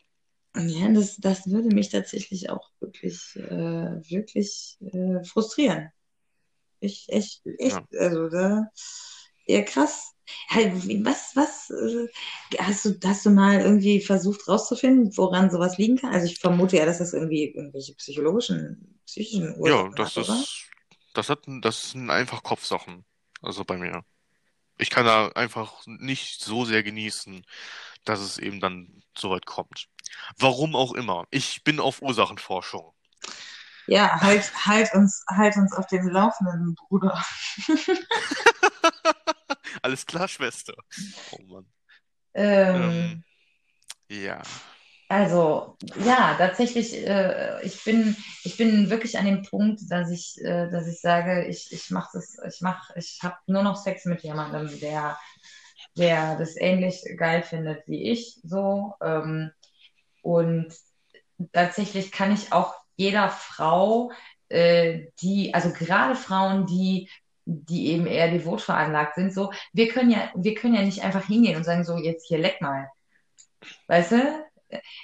[0.55, 3.51] Ja, das, das würde mich tatsächlich auch wirklich, äh,
[4.09, 5.89] wirklich äh, frustrieren.
[6.81, 8.69] Ich, echt, echt, also da,
[9.47, 10.13] ja krass.
[10.51, 12.07] Was, was, äh,
[12.59, 16.13] hast du, hast du mal irgendwie versucht rauszufinden, woran sowas liegen kann?
[16.13, 20.47] Also ich vermute ja, dass das irgendwie irgendwelche psychologischen, psychischen Ja, Ursachen das hat, oder?
[20.47, 20.69] ist,
[21.13, 23.05] das hat, das sind einfach Kopfsachen.
[23.41, 24.03] Also bei mir.
[24.77, 27.45] Ich kann da einfach nicht so sehr genießen,
[28.05, 29.89] dass es eben dann so weit kommt.
[30.38, 31.28] Warum auch immer.
[31.32, 32.93] Ich bin auf Ursachenforschung.
[33.88, 37.22] Ja, halt, halt uns, halt uns auf dem Laufenden, Bruder.
[39.82, 40.74] Alles klar, Schwester.
[41.32, 41.66] Oh Mann.
[42.74, 43.24] Ähm, Ähm,
[44.10, 44.41] ja.
[45.12, 50.70] Also, ja, tatsächlich, äh, ich bin, ich bin wirklich an dem Punkt, dass ich, äh,
[50.70, 54.22] dass ich sage, ich, ich mache das, ich mach, ich habe nur noch Sex mit
[54.22, 55.18] jemandem, der,
[55.97, 58.93] der das ähnlich geil findet wie ich, so.
[59.01, 59.51] Ähm,
[60.22, 60.74] und
[61.53, 64.11] tatsächlich kann ich auch jeder Frau,
[64.49, 67.09] äh, die, also gerade Frauen, die,
[67.45, 71.26] die eben eher devot veranlagt sind, so, wir können ja, wir können ja nicht einfach
[71.26, 72.89] hingehen und sagen, so, jetzt hier leck mal.
[73.88, 74.45] Weißt du?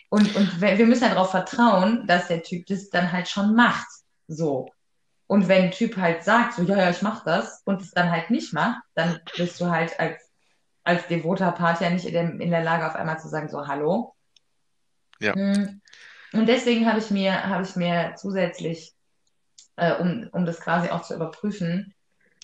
[0.10, 3.88] Und, und wir müssen ja darauf vertrauen, dass der Typ das dann halt schon macht.
[4.28, 4.70] So.
[5.28, 8.12] Und wenn ein Typ halt sagt, so, ja, ja, ich mach das, und es dann
[8.12, 10.22] halt nicht macht, dann bist du halt als,
[10.84, 13.68] als devoter Part ja nicht in der, in der Lage, auf einmal zu sagen, so,
[13.68, 14.15] hallo.
[15.20, 15.36] Ja.
[15.36, 15.82] Mm.
[16.34, 18.96] Und deswegen habe ich mir, habe ich mir zusätzlich
[19.76, 21.94] äh, um, um das quasi auch zu überprüfen,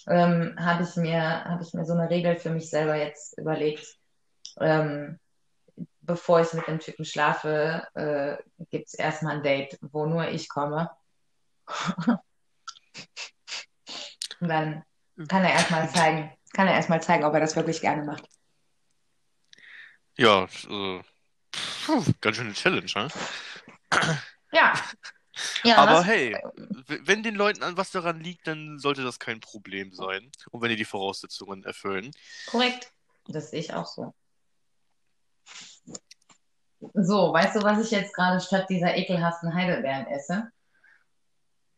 [0.07, 3.97] ähm, habe ich mir, habe ich mir so eine Regel für mich selber jetzt überlegt.
[4.59, 5.19] Ähm,
[6.01, 8.38] bevor ich mit dem Typen schlafe, äh,
[8.69, 10.89] gibt es erstmal ein Date, wo nur ich komme.
[14.39, 14.84] Und dann
[15.28, 18.28] kann er erstmal zeigen, kann er erstmal zeigen, ob er das wirklich gerne macht.
[20.17, 21.01] Ja, äh,
[21.86, 23.07] puh, ganz schöne Challenge, ne?
[24.51, 24.73] Ja.
[25.63, 26.38] ja Aber was, hey,
[26.88, 30.32] wenn den Leuten an was daran liegt, dann sollte das kein Problem sein.
[30.51, 32.11] Und wenn die die Voraussetzungen erfüllen.
[32.47, 32.91] korrekt.
[33.27, 34.13] Das sehe ich auch so.
[36.93, 40.51] So, weißt du, was ich jetzt gerade statt dieser ekelhaften Heidelbeeren esse?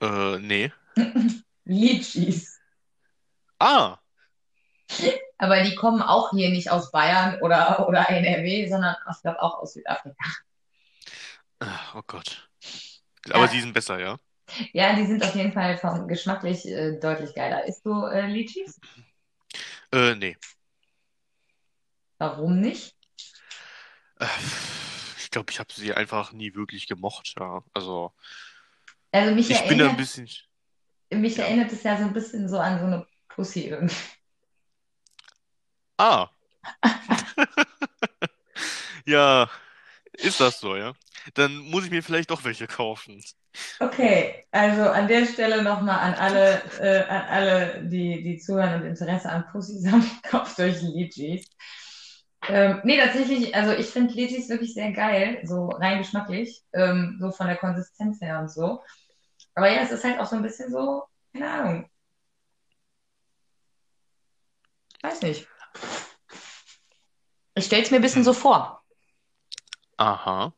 [0.01, 0.72] Äh, nee.
[1.66, 2.60] Litschis.
[3.60, 3.97] Ah,
[5.38, 9.60] Aber die kommen auch hier nicht aus Bayern oder, oder NRW, sondern ich glaube auch
[9.60, 10.16] aus Südafrika.
[11.60, 12.50] Ah, oh Gott.
[13.32, 13.48] Aber Ja.
[13.48, 14.18] die sind besser, ja?
[14.74, 17.66] Ja, die sind auf jeden Fall vom geschmacklich äh, deutlich geiler.
[17.66, 18.80] Isst du äh, Litschis?
[19.91, 20.38] Äh, nee.
[22.18, 22.96] Warum nicht?
[24.20, 24.26] Äh,
[25.20, 27.64] Ich glaube, ich habe sie einfach nie wirklich gemocht, ja.
[27.74, 28.14] Also,
[29.12, 30.30] Also mich ich bin da ein erinnert, bisschen.
[31.12, 31.46] mich Ja.
[31.46, 33.96] erinnert es ja so ein bisschen so an so eine Pussy irgendwie.
[35.98, 36.30] Ah.
[39.06, 39.50] Ja,
[40.14, 40.94] ist das so, ja?
[41.36, 43.24] Dann muss ich mir vielleicht doch welche kaufen.
[43.80, 48.88] Okay, also an der Stelle nochmal an alle, äh, an alle, die, die zuhören und
[48.88, 51.48] Interesse an Pussys haben, kauft euch Litschis.
[52.50, 57.32] Ähm, nee, tatsächlich, also ich finde Litschis wirklich sehr geil, so rein geschmacklich, ähm, so
[57.32, 58.82] von der Konsistenz her und so.
[59.56, 61.89] Aber ja, es ist halt auch so ein bisschen so, keine Ahnung.
[65.04, 65.48] Weiß nicht.
[67.55, 68.26] Ich stelle es mir ein bisschen Hm.
[68.26, 68.84] so vor.
[69.97, 70.53] Aha.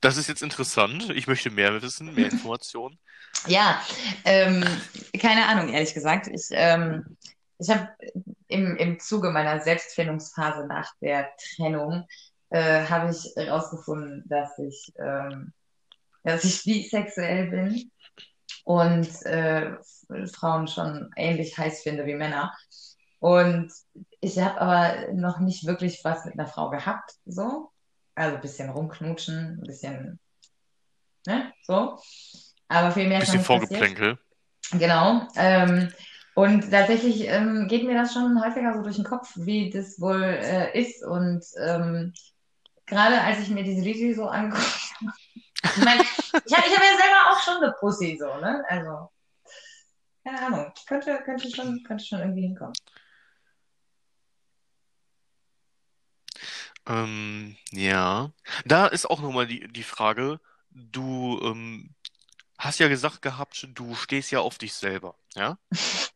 [0.00, 1.10] Das ist jetzt interessant.
[1.10, 2.98] Ich möchte mehr wissen, mehr Informationen.
[3.46, 3.80] Ja,
[4.24, 4.64] ähm,
[5.18, 6.26] keine Ahnung, ehrlich gesagt.
[6.28, 7.16] Ich, ähm,
[7.58, 7.88] ich habe
[8.48, 12.06] im, im Zuge meiner Selbstfindungsphase nach der Trennung
[12.50, 15.52] äh, habe ich herausgefunden, dass ich, ähm,
[16.24, 17.90] dass ich bisexuell bin
[18.64, 19.76] und äh,
[20.34, 22.52] Frauen schon ähnlich heiß finde wie Männer.
[23.22, 23.72] Und
[24.20, 27.70] ich habe aber noch nicht wirklich was mit einer Frau gehabt, so.
[28.16, 30.18] Also ein bisschen rumknutschen, ein bisschen,
[31.24, 32.00] ne, so.
[32.66, 33.60] Aber viel mehr Bisschen passiert.
[33.60, 34.18] Vorgeplänkel.
[34.72, 35.28] Genau.
[35.36, 35.92] Ähm,
[36.34, 40.20] und tatsächlich ähm, geht mir das schon häufiger so durch den Kopf, wie das wohl
[40.20, 41.04] äh, ist.
[41.04, 42.12] Und ähm,
[42.86, 44.66] gerade als ich mir diese Lieder so angeguckt
[45.00, 45.12] habe,
[45.76, 48.64] ich meine, ich habe hab ja selber auch schon eine Pussy, so, ne?
[48.68, 49.10] Also,
[50.24, 52.74] keine Ahnung, könnte, könnte schon, könnte schon irgendwie hinkommen.
[56.86, 58.32] Ähm, ja.
[58.64, 61.94] Da ist auch nochmal die, die Frage, du ähm,
[62.58, 65.58] hast ja gesagt gehabt, du stehst ja auf dich selber, ja?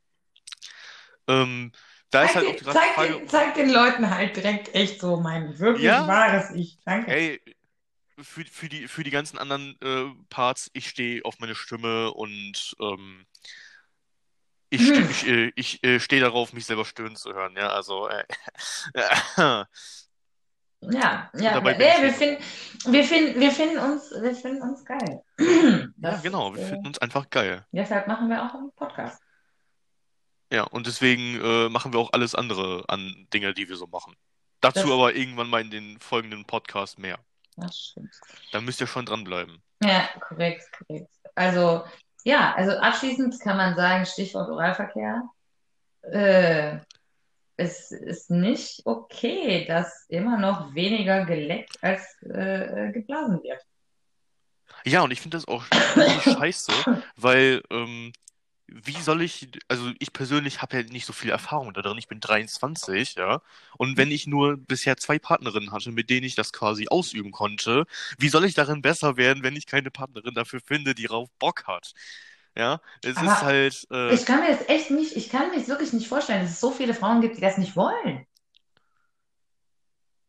[1.28, 1.72] Ähm,
[2.10, 4.74] da ist Zeig, halt auch den, die zeig, Frage, den, zeig den Leuten halt direkt
[4.74, 6.06] echt so mein wirklich Ja?
[6.06, 6.78] wahres Ich.
[6.84, 7.10] Danke.
[7.10, 7.40] ey,
[8.20, 12.76] für, für die, für die ganzen anderen äh, Parts, ich stehe auf meine Stimme und
[12.80, 13.26] ähm,
[14.70, 15.10] ich, ste- Hm.
[15.10, 18.24] ich, äh, ich äh, stehe darauf, mich selber stöhnen zu hören, ja, also äh,
[20.80, 22.42] Ja, ja, nee, wir finden,
[22.86, 25.22] wir finden, wir finden uns, wir finden uns geil.
[25.98, 27.64] Ja, Das genau, ist, wir äh, finden uns einfach geil.
[27.72, 29.20] deshalb machen wir auch einen Podcast.
[30.52, 34.14] Ja, und deswegen äh, machen wir auch alles andere an Dinge, die wir so machen.
[34.60, 37.18] Dazu Das, aber irgendwann mal in den folgenden Podcast mehr.
[37.56, 38.14] das stimmt.
[38.52, 39.62] Da müsst ihr schon dranbleiben.
[39.82, 41.10] Ja, korrekt, korrekt.
[41.34, 41.84] Also,
[42.24, 45.22] ja, also abschließend kann man sagen, Stichwort Oralverkehr.
[46.02, 46.78] Äh,
[47.56, 53.62] es ist nicht okay, dass immer noch weniger geleckt als äh, geblasen wird.
[54.84, 55.64] Ja, und ich finde das auch
[56.22, 56.72] scheiße,
[57.16, 58.12] weil ähm,
[58.68, 62.08] wie soll ich, also ich persönlich habe ja nicht so viel Erfahrung da drin, ich
[62.08, 63.40] bin 23, ja,
[63.78, 67.86] und wenn ich nur bisher zwei Partnerinnen hatte, mit denen ich das quasi ausüben konnte,
[68.18, 71.64] wie soll ich darin besser werden, wenn ich keine Partnerin dafür finde, die darauf Bock
[71.66, 71.94] hat?
[72.56, 75.56] Ja, es ist Aber halt, äh, ich kann mir das echt nicht, ich kann mir
[75.58, 78.26] das wirklich nicht vorstellen, dass es so viele Frauen gibt, die das nicht wollen.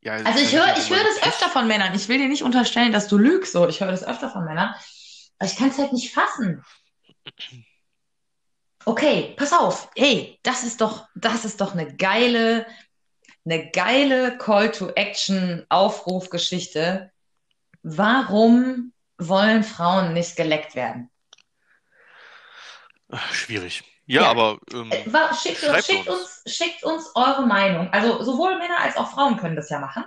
[0.02, 1.94] ja, Also ist ich ja höre, ich höre das öfter von Männern.
[1.96, 3.54] Ich will dir nicht unterstellen, dass du lügst.
[3.54, 4.74] So, ich höre das öfter von Männern.
[5.40, 6.64] Aber ich kann es halt nicht fassen.
[8.86, 9.90] Okay, pass auf.
[9.96, 12.66] Hey, das ist doch, das ist doch eine geile,
[13.46, 17.12] eine geile Call to Action Aufrufgeschichte.
[17.84, 21.10] Warum wollen Frauen nicht geleckt werden?
[23.10, 23.84] Ach, Schwierig.
[24.06, 26.44] Ja, Ja, aber ähm, äh, wa- schickt, schickt uns.
[26.44, 27.90] uns, schickt uns eure Meinung.
[27.92, 30.06] Also sowohl Männer als auch Frauen können das ja machen.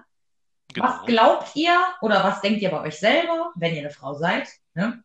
[0.76, 1.06] Was Genau.
[1.06, 4.48] glaubt ihr oder was denkt ihr bei euch selber, wenn ihr eine Frau seid?
[4.74, 5.02] Ne?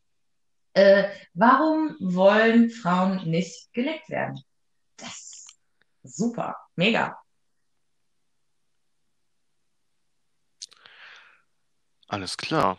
[0.74, 4.42] Äh, warum wollen Frauen nicht geleckt werden?
[4.98, 5.46] Das
[6.04, 7.18] ist super, mega.
[12.08, 12.78] Alles klar.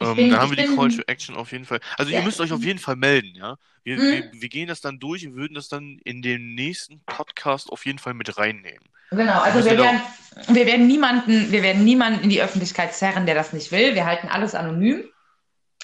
[0.00, 1.80] Ähm, bin, dann haben wir die Call to bin, Action auf jeden Fall.
[1.96, 3.56] Also ihr ja, müsst euch auf jeden Fall melden, ja.
[3.82, 7.00] Wir, hm, wir, wir gehen das dann durch und würden das dann in den nächsten
[7.04, 8.88] Podcast auf jeden Fall mit reinnehmen.
[9.10, 9.40] genau.
[9.40, 10.00] Also wir da werden,
[10.48, 13.94] wir werden niemanden, wir werden niemanden in die Öffentlichkeit zerren, der das nicht will.
[13.94, 15.04] Wir halten alles anonym.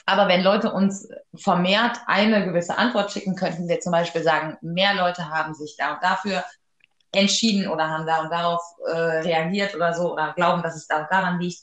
[0.07, 4.95] Aber wenn Leute uns vermehrt eine gewisse Antwort schicken, könnten wir zum Beispiel sagen, mehr
[4.95, 6.43] Leute haben sich da und dafür
[7.13, 11.03] entschieden oder haben da und darauf äh, reagiert oder so oder glauben, dass es da
[11.03, 11.61] und daran liegt.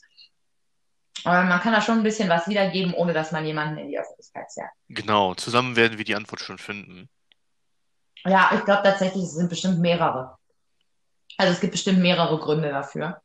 [1.23, 3.99] Aber man kann da schon ein bisschen was wiedergeben, ohne dass man jemanden in die
[3.99, 4.71] Öffentlichkeit zerrt.
[4.89, 7.09] Genau, zusammen werden wir die Antwort schon finden.
[8.25, 10.37] Ja, ich glaube tatsächlich, es sind bestimmt mehrere.
[11.37, 13.21] Also es gibt bestimmt mehrere Gründe dafür.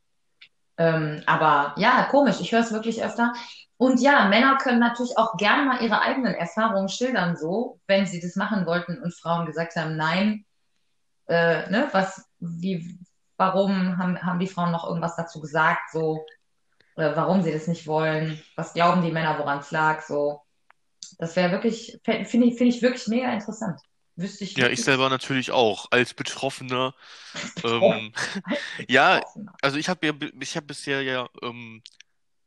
[0.79, 3.33] Ähm, aber ja, komisch, ich höre es wirklich öfter.
[3.77, 8.21] Und ja, Männer können natürlich auch gerne mal ihre eigenen Erfahrungen schildern, so, wenn sie
[8.21, 10.45] das machen wollten und Frauen gesagt haben, nein,
[11.27, 12.99] äh, ne, was, wie,
[13.37, 16.25] warum haben, haben die Frauen noch irgendwas dazu gesagt, so,
[17.17, 20.43] warum sie das nicht wollen, was glauben die Männer, woran es lag, so.
[21.19, 23.81] Das wäre wirklich, finde ich, finde ich wirklich mega interessant.
[24.17, 26.95] Wüsste ich Ja, ich selber natürlich auch, als Betroffener.
[27.55, 29.21] betroffen, Ähm, ja,
[29.63, 31.83] also ich habe ja, ich habe bisher ja ähm,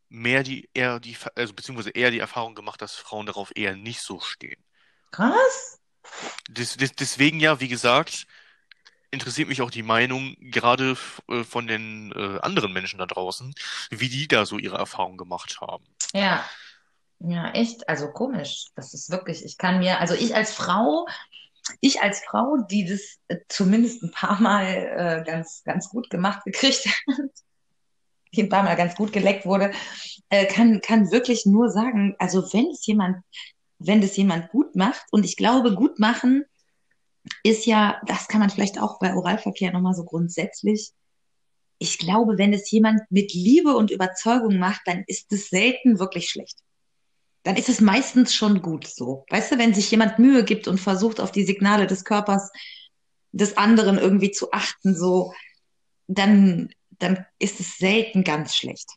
[0.09, 4.01] mehr die, eher die, also beziehungsweise eher die Erfahrung gemacht, dass Frauen darauf eher nicht
[4.01, 4.63] so stehen.
[5.11, 5.79] Krass.
[6.49, 8.27] Des, des, deswegen ja, wie gesagt,
[9.16, 10.95] interessiert mich auch die Meinung gerade
[11.28, 13.55] äh, von den äh, anderen Menschen da draußen,
[13.89, 15.84] wie die da so ihre Erfahrungen gemacht haben.
[16.13, 16.45] Ja,
[17.20, 18.68] ja, echt, also komisch.
[18.76, 21.07] Das ist wirklich, ich kann mir, also ich als Frau,
[21.80, 26.43] ich als Frau, die das äh, zumindest ein paar Mal äh, ganz, ganz gut gemacht
[26.45, 27.16] gekriegt hat,
[28.34, 29.72] die ein paar Mal ganz gut geleckt wurde,
[30.30, 33.24] äh, kann, kann wirklich nur sagen, also wenn es jemand,
[33.80, 36.45] wenn das jemand gut macht, und ich glaube, gut machen
[37.43, 40.91] ist ja, das kann man vielleicht auch bei Oralverkehr nochmal so grundsätzlich.
[41.78, 46.30] Ich glaube, wenn es jemand mit Liebe und Überzeugung macht, dann ist es selten wirklich
[46.30, 46.57] schlecht.
[47.43, 49.26] Dann ist es meistens schon gut so.
[49.30, 52.51] Weißt du, wenn sich jemand Mühe gibt und versucht, auf die Signale des Körpers
[53.32, 55.34] des anderen irgendwie zu achten, so,
[56.07, 58.89] dann, dann ist es selten ganz schlecht.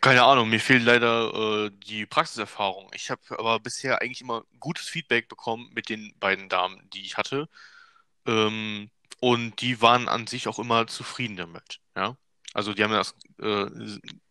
[0.00, 2.88] Keine Ahnung, mir fehlt leider äh, die Praxiserfahrung.
[2.94, 7.16] Ich habe aber bisher eigentlich immer gutes Feedback bekommen mit den beiden Damen, die ich
[7.16, 7.48] hatte.
[8.26, 8.90] Ähm,
[9.20, 11.80] und die waren an sich auch immer zufrieden damit.
[11.96, 12.16] Ja?
[12.54, 13.66] Also die haben das äh,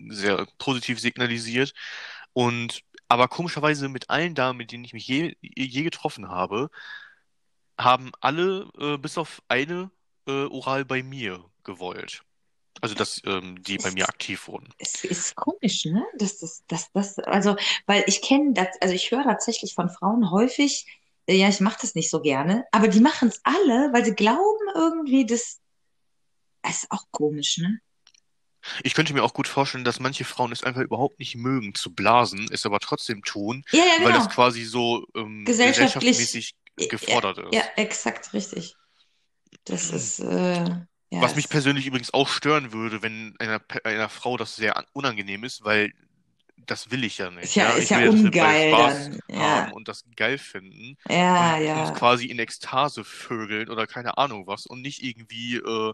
[0.10, 1.74] sehr positiv signalisiert.
[2.34, 6.70] Und aber komischerweise mit allen Damen, mit denen ich mich je, je getroffen habe,
[7.80, 9.92] haben alle äh, bis auf eine
[10.28, 12.24] äh, oral bei mir gewollt.
[12.82, 14.70] Also dass ähm, die bei mir aktiv wurden.
[14.78, 16.06] Es ist komisch, ne?
[16.18, 17.56] Das, das, das, das, also,
[17.86, 20.86] weil ich kenne das, also ich höre tatsächlich von Frauen häufig,
[21.28, 24.16] äh, ja, ich mache das nicht so gerne, aber die machen es alle, weil sie
[24.16, 25.60] glauben irgendwie, das,
[26.62, 27.80] das ist auch komisch, ne?
[28.84, 31.94] Ich könnte mir auch gut vorstellen, dass manche Frauen es einfach überhaupt nicht mögen zu
[31.94, 34.36] blasen, es aber trotzdem tun, Ja, ja, weil das genau.
[34.36, 37.78] quasi so ähm, Gesellschaftlich, gesellschaftsmäßig ja, gefordert ja, ist.
[37.78, 38.76] exakt richtig.
[39.64, 40.66] Das ist, äh,
[41.12, 44.86] ja, Was mich persönlich übrigens auch stören würde, wenn einer, einer Frau das sehr an-
[44.94, 45.94] unangenehm ist, weil
[46.58, 47.56] das will ich ja ist nicht.
[47.56, 49.20] ja, Ja, ist ja will ja das bei ungeil Spaß dann.
[49.34, 51.94] haben Ja, und das geil finden ja, und uns ja.
[51.94, 55.94] quasi in Ekstase vögeln oder keine Ahnung was und nicht irgendwie, äh,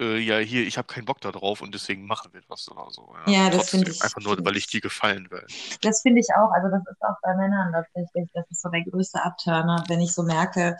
[0.00, 2.90] äh, ja, hier, ich habe keinen Bock da drauf und deswegen machen wir das oder
[2.90, 3.14] so.
[3.16, 3.34] Ja.
[3.34, 5.48] Ja, das finde ich, einfach nur, weil ich dir gefallen will.
[5.82, 6.50] das finde ich auch.
[6.52, 10.12] Also das ist auch bei Männern tatsächlich, das ist so der größte Abturner, wenn ich
[10.12, 10.76] so merke,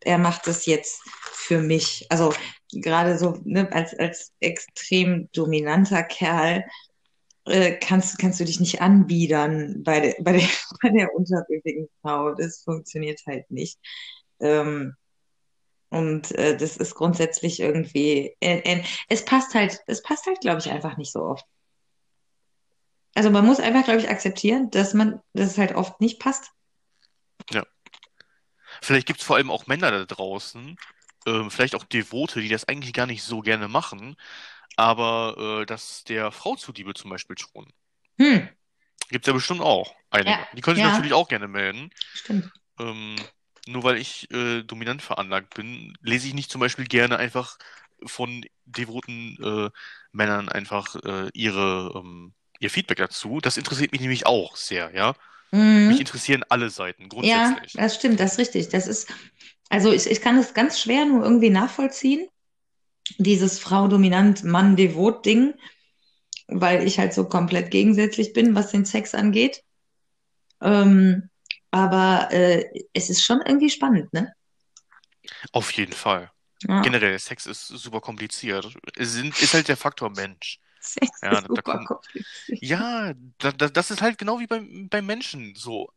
[0.00, 2.06] er macht es jetzt für mich.
[2.10, 2.34] Also
[2.72, 6.64] gerade so, ne, als, als extrem dominanter Kerl
[7.46, 10.42] äh, kannst, kannst du dich nicht anbiedern bei der, bei der,
[10.82, 12.34] bei der unterwürfigen Frau.
[12.34, 13.78] Das funktioniert halt nicht.
[14.40, 14.94] Ähm,
[15.90, 20.60] und äh, das ist grundsätzlich irgendwie, äh, äh, es passt halt, es passt halt, glaube
[20.60, 21.44] ich, einfach nicht so oft.
[23.14, 26.52] Also man muss einfach, glaube ich, akzeptieren, dass man, dass es halt oft nicht passt.
[27.50, 27.66] Ja.
[28.80, 30.78] Vielleicht gibt es vor allem auch Männer da draußen,
[31.26, 34.16] ähm, vielleicht auch Devote, die das eigentlich gar nicht so gerne machen,
[34.76, 37.72] aber äh, das der Frau zuliebe zum Beispiel tun.
[38.18, 38.48] Hm,
[39.10, 40.44] Gibt es ja bestimmt auch einige.
[40.44, 41.90] ja, Die können sich ja, natürlich auch gerne melden.
[42.12, 42.52] stimmt.
[42.78, 43.28] Ähm,
[43.66, 47.58] nur weil ich äh, dominant veranlagt bin, lese ich nicht zum Beispiel gerne einfach
[48.06, 49.70] von devoten äh,
[50.12, 53.40] Männern einfach äh, ihre, ähm, ihr Feedback dazu.
[53.40, 55.14] Das interessiert mich nämlich auch sehr, ja.
[55.84, 56.00] Mich Mhm.
[56.00, 57.74] interessieren alle Seiten, Ja, grundsätzlich.
[57.74, 58.68] das stimmt, das ist richtig.
[58.70, 59.08] Das ist,
[59.70, 62.28] also ich, ich kann es ganz schwer nur irgendwie nachvollziehen,
[63.16, 65.54] dieses Frau dominant, Mann devot Ding.
[66.52, 69.62] weil ich halt so komplett gegensätzlich bin, was den Sex angeht.
[70.60, 71.30] Ähm,
[71.70, 74.32] aber äh, es ist schon irgendwie spannend, ne?
[75.52, 76.30] Auf jeden Fall.
[76.66, 76.82] Ja.
[76.82, 78.76] Generell, Sex ist super kompliziert.
[78.96, 80.58] Es sind, ist halt der Faktor Mensch.
[80.80, 82.62] Sex Ja, ist da super kommen- kompliziert.
[82.62, 85.88] Ja, da, da, das ist halt genau wie beim, beim Menschen so.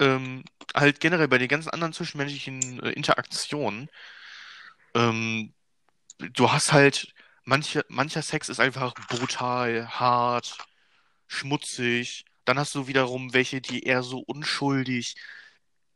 [0.00, 0.44] Ähm,
[0.74, 3.88] halt generell bei den ganzen anderen zwischenmenschlichen äh, Interaktionen.
[4.94, 5.54] Ähm,
[6.18, 10.58] du hast halt, manche, mancher Sex ist einfach brutal, hart,
[11.28, 12.26] schmutzig.
[12.44, 15.16] Dann hast du wiederum welche, die eher so unschuldig,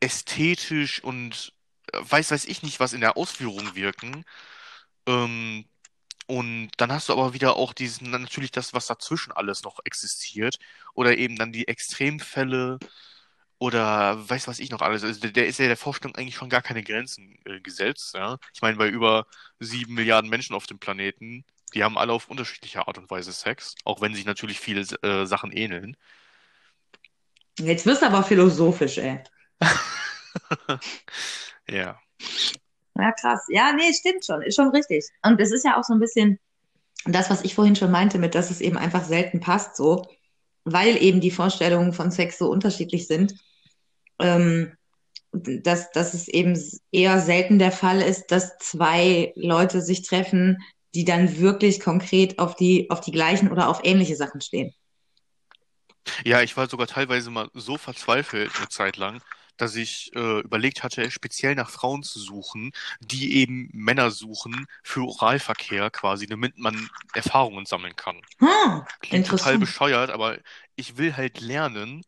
[0.01, 1.55] ästhetisch und
[1.92, 4.24] äh, weiß, weiß ich nicht, was in der Ausführung wirken.
[5.07, 5.66] Ähm,
[6.26, 10.59] und dann hast du aber wieder auch diesen, natürlich das, was dazwischen alles noch existiert.
[10.94, 12.78] Oder eben dann die Extremfälle
[13.61, 15.04] oder weiß was ich noch alles.
[15.04, 18.38] Also der, der ist ja der Vorstellung eigentlich schon gar keine Grenzen äh, gesetzt, ja.
[18.54, 19.26] Ich meine, bei über
[19.58, 21.44] sieben Milliarden Menschen auf dem Planeten,
[21.74, 25.26] die haben alle auf unterschiedliche Art und Weise Sex, auch wenn sich natürlich viele äh,
[25.26, 25.94] Sachen ähneln.
[27.58, 29.22] Jetzt wirst du aber philosophisch, ey.
[31.68, 32.00] Ja.
[32.96, 33.46] Ja, krass.
[33.48, 34.42] Ja, nee, stimmt schon.
[34.42, 35.04] Ist schon richtig.
[35.22, 36.40] Und es ist ja auch so ein bisschen
[37.04, 40.06] das, was ich vorhin schon meinte, mit dass es eben einfach selten passt, so,
[40.64, 43.34] weil eben die Vorstellungen von Sex so unterschiedlich sind,
[44.20, 44.72] ähm,
[45.32, 46.60] dass, dass es eben
[46.90, 50.58] eher selten der Fall ist, dass zwei Leute sich treffen,
[50.94, 54.72] die dann wirklich konkret auf die, auf die gleichen oder auf ähnliche Sachen stehen.
[56.24, 59.22] Ja, ich war sogar teilweise mal so verzweifelt eine Zeit lang,
[59.56, 65.06] dass ich äh, überlegt hatte, speziell nach Frauen zu suchen, die eben Männer suchen für
[65.06, 68.20] Oralverkehr quasi, damit man Erfahrungen sammeln kann.
[68.38, 70.38] Hm, Klingt total bescheuert, aber
[70.76, 72.02] ich will halt lernen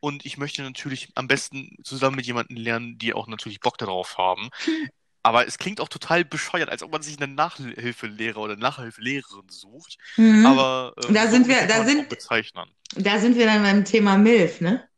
[0.00, 4.18] und ich möchte natürlich am besten zusammen mit jemandem lernen, die auch natürlich Bock darauf
[4.18, 4.50] haben.
[5.22, 9.96] Aber es klingt auch total bescheuert, als ob man sich einen Nachhilfelehrer oder Nachhilfelehrerin sucht.
[10.16, 10.46] Mhm.
[10.46, 12.16] Aber äh, Da sind wir- da sind-.
[12.94, 14.88] Da sind wir dann beim Thema MILF, ne?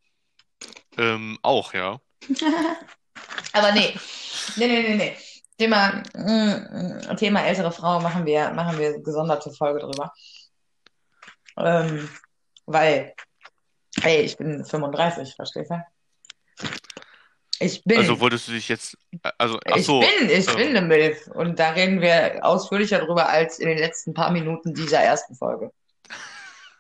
[0.99, 1.99] Ähm, auch, ja.
[3.53, 3.94] Aber nee.
[4.57, 5.16] Nee, nee, nee, nee.
[5.57, 10.12] Thema, mm, Thema ältere Frau machen wir, machen wir gesonderte Folge drüber.
[11.57, 12.09] Ähm,
[12.66, 13.14] weil,
[14.03, 15.82] ey, ich bin 35, verstehst du?
[17.61, 20.57] Ich bin, Also wolltest du dich jetzt, äh, also, ach ich so, bin, ich ähm,
[20.57, 21.26] bin eine MILF.
[21.28, 25.72] Und da reden wir ausführlicher drüber als in den letzten paar Minuten dieser ersten Folge.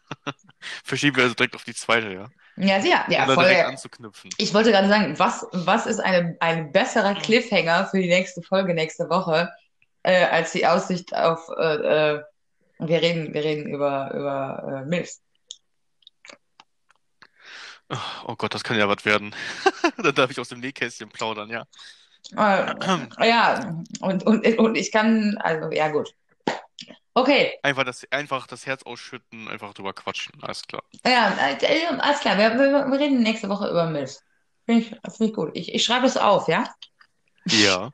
[0.84, 2.28] verschieben wir also direkt auf die zweite, ja.
[2.56, 3.44] Ja, ja, ja, Um voll.
[3.44, 4.30] direkt anzuknüpfen.
[4.38, 8.74] Ich wollte gerade sagen, was, was ist eine, ein besserer Cliffhanger für die nächste Folge
[8.74, 9.48] nächste Woche,
[10.02, 12.22] äh, als die Aussicht auf, äh, äh,
[12.80, 15.20] wir reden, wir reden über, über äh, Milfs.
[18.26, 19.34] Oh Gott, das kann ja was werden.
[19.96, 21.64] Dann darf ich aus dem Nähkästchen plaudern, ja.
[22.36, 26.12] Äh, ja, und, und, und ich kann, also, ja, gut.
[27.14, 30.82] Okay, Einfach das, einfach das Herz ausschütten, einfach drüber quatschen, alles klar.
[31.04, 34.22] ja, äh, alles klar, wir, wir, wir reden nächste Woche über Milfs.
[34.66, 35.50] Finde ich, finde ich gut.
[35.54, 36.72] Ich, ich schreibe es auf, ja?
[37.46, 37.90] Ja.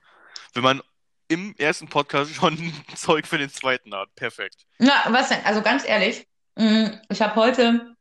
[0.53, 0.83] Wenn man
[1.29, 4.67] im ersten Podcast schon Zeug für den zweiten hat, perfekt.
[4.79, 5.45] Na, was denn?
[5.45, 6.27] Also ganz ehrlich,
[6.57, 7.95] mh, ich habe heute,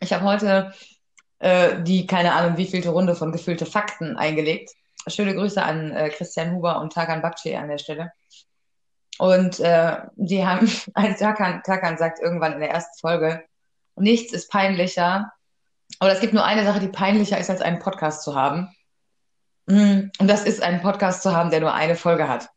[0.00, 0.72] ich habe heute
[1.44, 4.70] äh, die, keine Ahnung, wievielte Runde von gefühlte Fakten eingelegt.
[5.06, 8.12] Schöne Grüße an äh, Christian Huber und Tarkan Bakci an der Stelle.
[9.18, 13.44] Und äh, die haben, also Tarkan, Tarkan sagt irgendwann in der ersten Folge,
[13.94, 15.32] nichts ist peinlicher,
[16.00, 18.74] oder es gibt nur eine Sache, die peinlicher ist, als einen Podcast zu haben.
[19.66, 22.48] Mm, Und das ist einen Podcast zu haben, der nur eine Folge hat.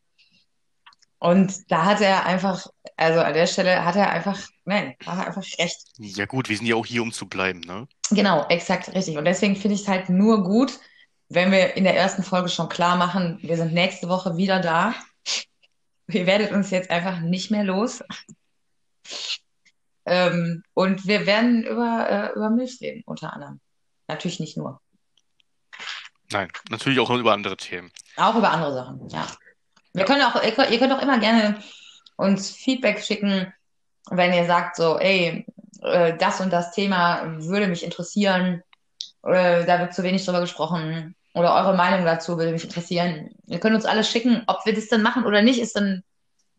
[1.20, 5.28] Und da hat er einfach, also an der Stelle hat er einfach, nein, hat er
[5.28, 5.80] einfach recht.
[5.98, 7.88] Ja gut, wir sind ja auch hier, um zu bleiben, ne?
[8.12, 9.18] Genau, exakt richtig.
[9.18, 10.80] Und deswegen finde ich es halt nur gut,
[11.30, 14.94] wenn wir in der ersten Folge schon klar machen, wir sind nächste Woche wieder da.
[16.08, 18.02] Ihr werdet uns jetzt einfach nicht mehr los.
[20.06, 23.60] Ähm, und wir werden über, äh, über Milch reden, unter anderem.
[24.08, 24.80] Natürlich nicht nur.
[26.32, 27.92] Nein, natürlich auch über andere Themen.
[28.16, 29.28] Auch über andere Sachen, ja.
[29.98, 31.58] Wir können auch, ihr könnt, ihr könnt auch immer gerne
[32.18, 33.52] uns Feedback schicken,
[34.12, 35.44] wenn ihr sagt so, ey,
[35.82, 38.62] äh, das und das Thema würde mich interessieren,
[39.24, 43.32] da wird zu wenig drüber gesprochen oder eure Meinung dazu würde mich interessieren.
[43.48, 46.04] Ihr könnt uns alles schicken, ob wir das dann machen oder nicht, ist dann ein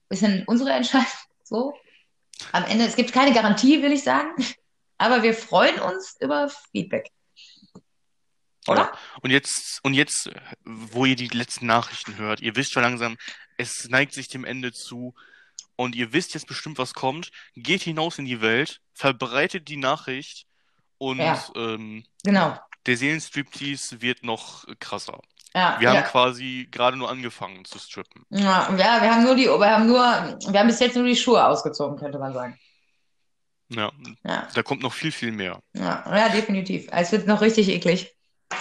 [0.09, 1.07] bisschen unsere Entscheidung.
[1.45, 1.73] So.
[2.53, 4.35] Am Ende, es gibt keine Garantie, will ich sagen,
[4.99, 7.11] aber wir freuen uns über Feedback.
[8.69, 8.83] Oder?
[8.83, 8.93] Ja.
[9.23, 10.31] Und jetzt, und jetzt,
[10.65, 13.17] wo ihr die letzten Nachrichten hört, ihr wisst schon langsam,
[13.57, 15.15] es neigt sich dem Ende zu
[15.77, 17.31] und ihr wisst jetzt bestimmt, was kommt.
[17.55, 20.47] Geht hinaus in die Welt, verbreitet die Nachricht
[20.99, 21.43] und Ja.
[21.57, 22.59] ähm, Genau.
[22.87, 25.21] der Seelenstriptease wird noch krasser.
[25.55, 25.97] Ja, Wir ja.
[25.97, 28.25] haben quasi gerade nur angefangen zu strippen.
[28.31, 31.17] Ja, ja, wir haben nur die, wir haben nur, wir haben bis jetzt nur die
[31.17, 32.59] Schuhe ausgezogen, könnte man sagen.
[33.71, 33.91] Ja,
[34.25, 35.61] Ja, da kommt noch viel, viel mehr.
[35.75, 36.87] ja, ja, definitiv.
[36.91, 38.15] Es wird noch richtig eklig.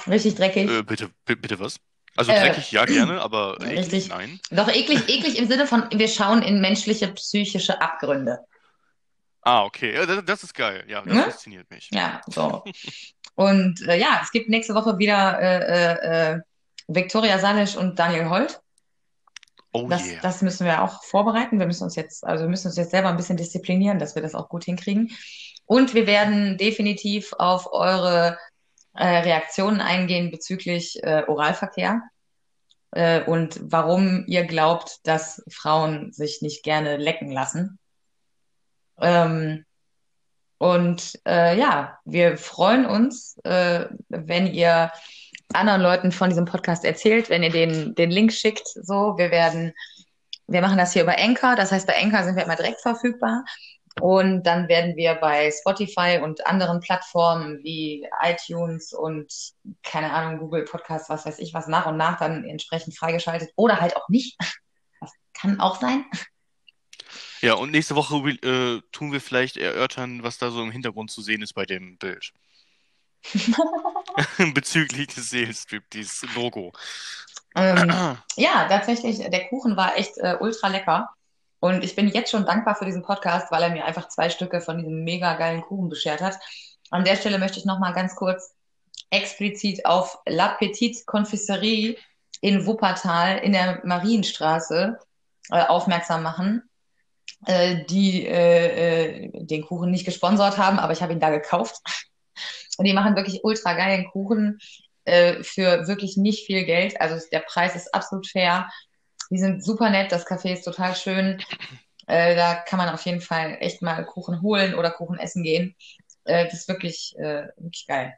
[0.07, 0.69] Richtig dreckig.
[0.69, 1.77] Äh, bitte, bi- bitte was?
[2.15, 4.09] Also Äh, dreckig, ja, gerne, aber eklig, richtig.
[4.09, 4.39] nein.
[4.51, 8.39] Doch eklig, eklig im Sinne von, wir schauen in menschliche psychische Abgründe.
[9.41, 9.93] Ah, okay.
[9.93, 10.83] Ja, das, das ist geil.
[10.87, 11.23] Ja, das Ne?
[11.23, 11.89] fasziniert mich.
[11.91, 12.63] Ja, so.
[13.35, 16.39] Und äh, ja, es gibt nächste Woche wieder äh, äh, äh,
[16.87, 18.59] Viktoria Salisch und Daniel Holt.
[19.73, 20.19] Oh Das, yeah.
[20.21, 21.59] das müssen wir auch vorbereiten.
[21.59, 24.21] Wir müssen uns jetzt, also wir müssen uns jetzt selber ein bisschen disziplinieren, dass wir
[24.23, 25.11] das auch gut hinkriegen.
[25.65, 28.37] Und wir werden definitiv auf eure
[28.97, 32.01] äh, Reaktionen eingehen bezüglich äh, Oralverkehr
[32.91, 37.79] äh, und warum ihr glaubt, dass Frauen sich nicht gerne lecken lassen.
[38.99, 39.65] Ähm,
[40.57, 44.91] und äh, ja, wir freuen uns, äh, wenn ihr
[45.53, 48.67] anderen Leuten von diesem Podcast erzählt, wenn ihr den, den Link schickt.
[48.67, 49.73] So, wir werden,
[50.47, 51.55] wir machen das hier über Anchor.
[51.55, 53.45] Das heißt, bei Anchor sind wir immer direkt verfügbar.
[54.01, 59.33] Und dann werden wir bei Spotify und anderen Plattformen wie iTunes und
[59.83, 63.79] keine Ahnung, Google Podcast, was weiß ich, was nach und nach dann entsprechend freigeschaltet oder
[63.79, 64.37] halt auch nicht.
[64.99, 66.05] Das kann auch sein.
[67.41, 71.21] Ja, und nächste Woche äh, tun wir vielleicht erörtern, was da so im Hintergrund zu
[71.21, 72.33] sehen ist bei dem Bild.
[74.53, 76.73] Bezüglich des Seelenstrip, dieses Logo.
[77.55, 77.89] Ähm,
[78.35, 81.09] ja, tatsächlich, der Kuchen war echt äh, ultra lecker.
[81.59, 84.61] Und ich bin jetzt schon dankbar für diesen Podcast, weil er mir einfach zwei Stücke
[84.61, 86.37] von diesem mega geilen Kuchen beschert hat.
[86.91, 88.53] An der Stelle möchte ich nochmal ganz kurz
[89.09, 91.97] explizit auf La Petite Confiserie
[92.41, 94.99] in Wuppertal in der Marienstraße
[95.49, 96.69] äh, aufmerksam machen,
[97.45, 101.77] äh, die äh, äh, den Kuchen nicht gesponsert haben, aber ich habe ihn da gekauft.
[102.77, 104.59] Und die machen wirklich ultra geilen Kuchen
[105.05, 106.99] äh, für wirklich nicht viel Geld.
[107.01, 108.69] Also der Preis ist absolut fair.
[109.29, 111.41] Die sind super nett, das Café ist total schön.
[112.07, 115.75] Äh, da kann man auf jeden Fall echt mal Kuchen holen oder Kuchen essen gehen.
[116.23, 118.13] Äh, das ist wirklich, äh, wirklich geil.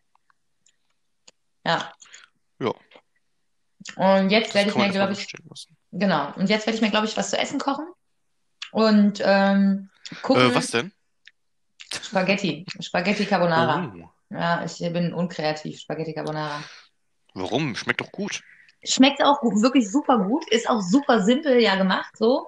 [1.65, 1.91] Ja.
[2.59, 2.73] Ja,
[3.95, 5.27] Und jetzt werde ich mir, glaube ich,
[5.91, 6.33] genau.
[6.35, 7.87] Und jetzt werde ich mir, glaube ich, was zu essen kochen.
[8.71, 9.89] Und ähm,
[10.21, 10.51] gucken.
[10.51, 10.91] Äh, was denn?
[11.91, 12.65] Spaghetti.
[12.79, 13.91] Spaghetti Carbonara.
[13.95, 15.79] Oh, Ja, ich bin unkreativ.
[15.79, 16.63] Spaghetti Carbonara.
[17.33, 17.75] warum?
[17.75, 18.43] Schmeckt doch gut.
[18.83, 22.47] Schmeckt auch wirklich super gut, ist auch super simpel ja gemacht, so.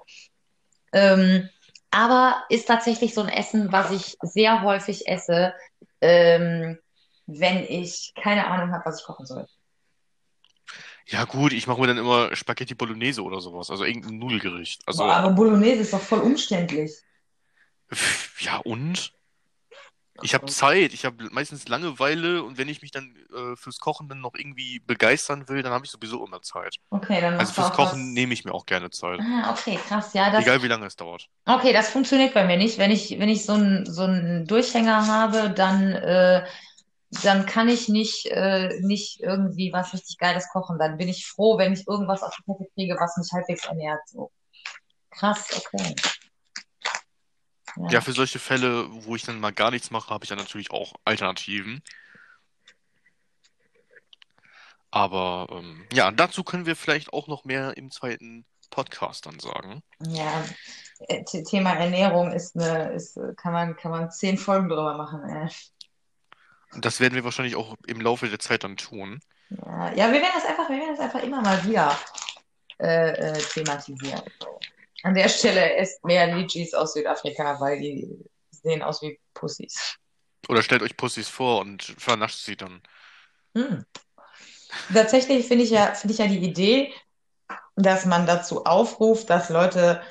[0.94, 1.50] Ähm,
[1.90, 5.54] aber ist tatsächlich so ein Essen, was ich sehr häufig esse,
[6.00, 6.80] ähm,
[7.28, 9.46] wenn ich keine Ahnung habe, was ich kochen soll.
[11.08, 14.82] Ja, gut, ich mache mir dann immer Spaghetti Bolognese oder sowas, also irgendein Nudelgericht.
[14.88, 16.94] Also, Boah, aber Bolognese ist doch voll umständlich.
[18.40, 19.14] ja, und?
[20.24, 24.08] Ich habe Zeit, ich habe meistens Langeweile und wenn ich mich dann äh, fürs Kochen
[24.10, 26.76] dann noch irgendwie begeistern will, dann habe ich sowieso immer Zeit.
[26.90, 28.14] Okay, dann Also fürs Kochen was.
[28.14, 29.20] nehme ich mir auch gerne Zeit.
[29.20, 31.28] Ah, okay, krass, ja, das, Egal wie lange es dauert.
[31.46, 32.78] okay, das funktioniert bei mir nicht.
[32.78, 36.46] Wenn ich, wenn ich so einen, so einen Durchhänger habe, dann, äh,
[37.24, 40.80] dann kann ich nicht, äh, nicht irgendwie was richtig Geiles kochen.
[40.80, 44.02] Dann bin ich froh, wenn ich irgendwas auf die Kette kriege, was mich halbwegs ernährt.
[44.08, 44.32] So.
[45.12, 45.96] Krass, okay.
[47.78, 48.02] Ja, Ja.
[48.02, 50.94] für solche Fälle, wo ich dann mal gar nichts mache, habe ich dann natürlich auch
[51.06, 51.82] Alternativen.
[54.92, 59.82] Aber ähm, ja, dazu können wir vielleicht auch noch mehr im zweiten Podcast dann sagen.
[60.00, 60.44] Ja,
[61.08, 65.24] äh, Th- Thema Ernährung ist eine, ist, kann man, kann man zehn Folgen drüber machen,
[65.24, 65.50] ey.
[66.82, 69.20] Das werden wir wahrscheinlich auch im Laufe der Zeit dann tun.
[69.50, 71.98] Ja, ja, wir werden das einfach, wir werden das einfach immer mal wieder
[72.80, 74.22] äh, äh, thematisieren.
[75.04, 78.08] An der Stelle esst mehr Litchis aus Südafrika, weil die
[78.52, 79.98] sehen aus wie Pussys.
[80.48, 82.82] Oder stellt euch Pussys vor und vernascht sie dann.
[83.56, 83.86] Hm.
[84.94, 86.94] Tatsächlich finde ich ja, finde ich ja die Idee,
[87.76, 90.02] dass man dazu aufruft, dass Leute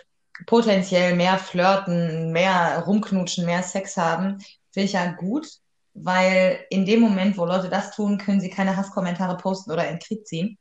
[0.47, 4.39] potenziell mehr flirten, mehr rumknutschen, mehr Sex haben,
[4.73, 5.47] finde ich ja gut,
[5.95, 9.99] weil in dem Moment, wo Leute das tun, können sie keine Hasskommentare posten oder in
[9.99, 10.59] Krieg ziehen.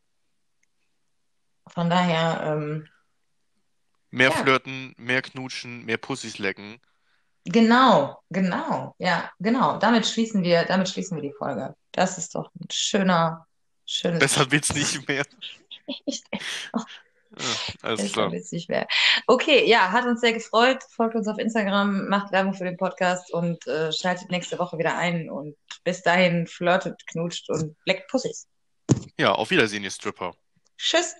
[1.67, 2.87] Von daher, ähm,
[4.11, 6.79] Mehr ja, flirten, mehr knutschen, mehr Pussys lecken.
[7.45, 9.77] genau, genau, ja, genau.
[9.77, 11.75] Damit schließen wir, damit schließen wir die Folge.
[11.91, 13.45] Das ist doch ein schöner,
[13.85, 15.23] schönes Besser wird's nicht mehr.
[16.05, 16.25] Echt.
[17.37, 17.45] Ja,
[17.83, 18.31] alles Besser klar.
[18.31, 18.87] wird's nicht mehr.
[19.27, 20.83] Okay, ja, hat uns sehr gefreut.
[20.89, 24.97] Folgt uns auf Instagram, macht Werbung für den Podcast und äh, schaltet nächste Woche wieder
[24.97, 25.29] ein.
[25.29, 28.47] Und bis dahin flirtet, knutscht und leckt Pussys.
[29.17, 30.33] Ja, auf Wiedersehen, ihr Stripper.
[30.77, 31.15] Tschüss.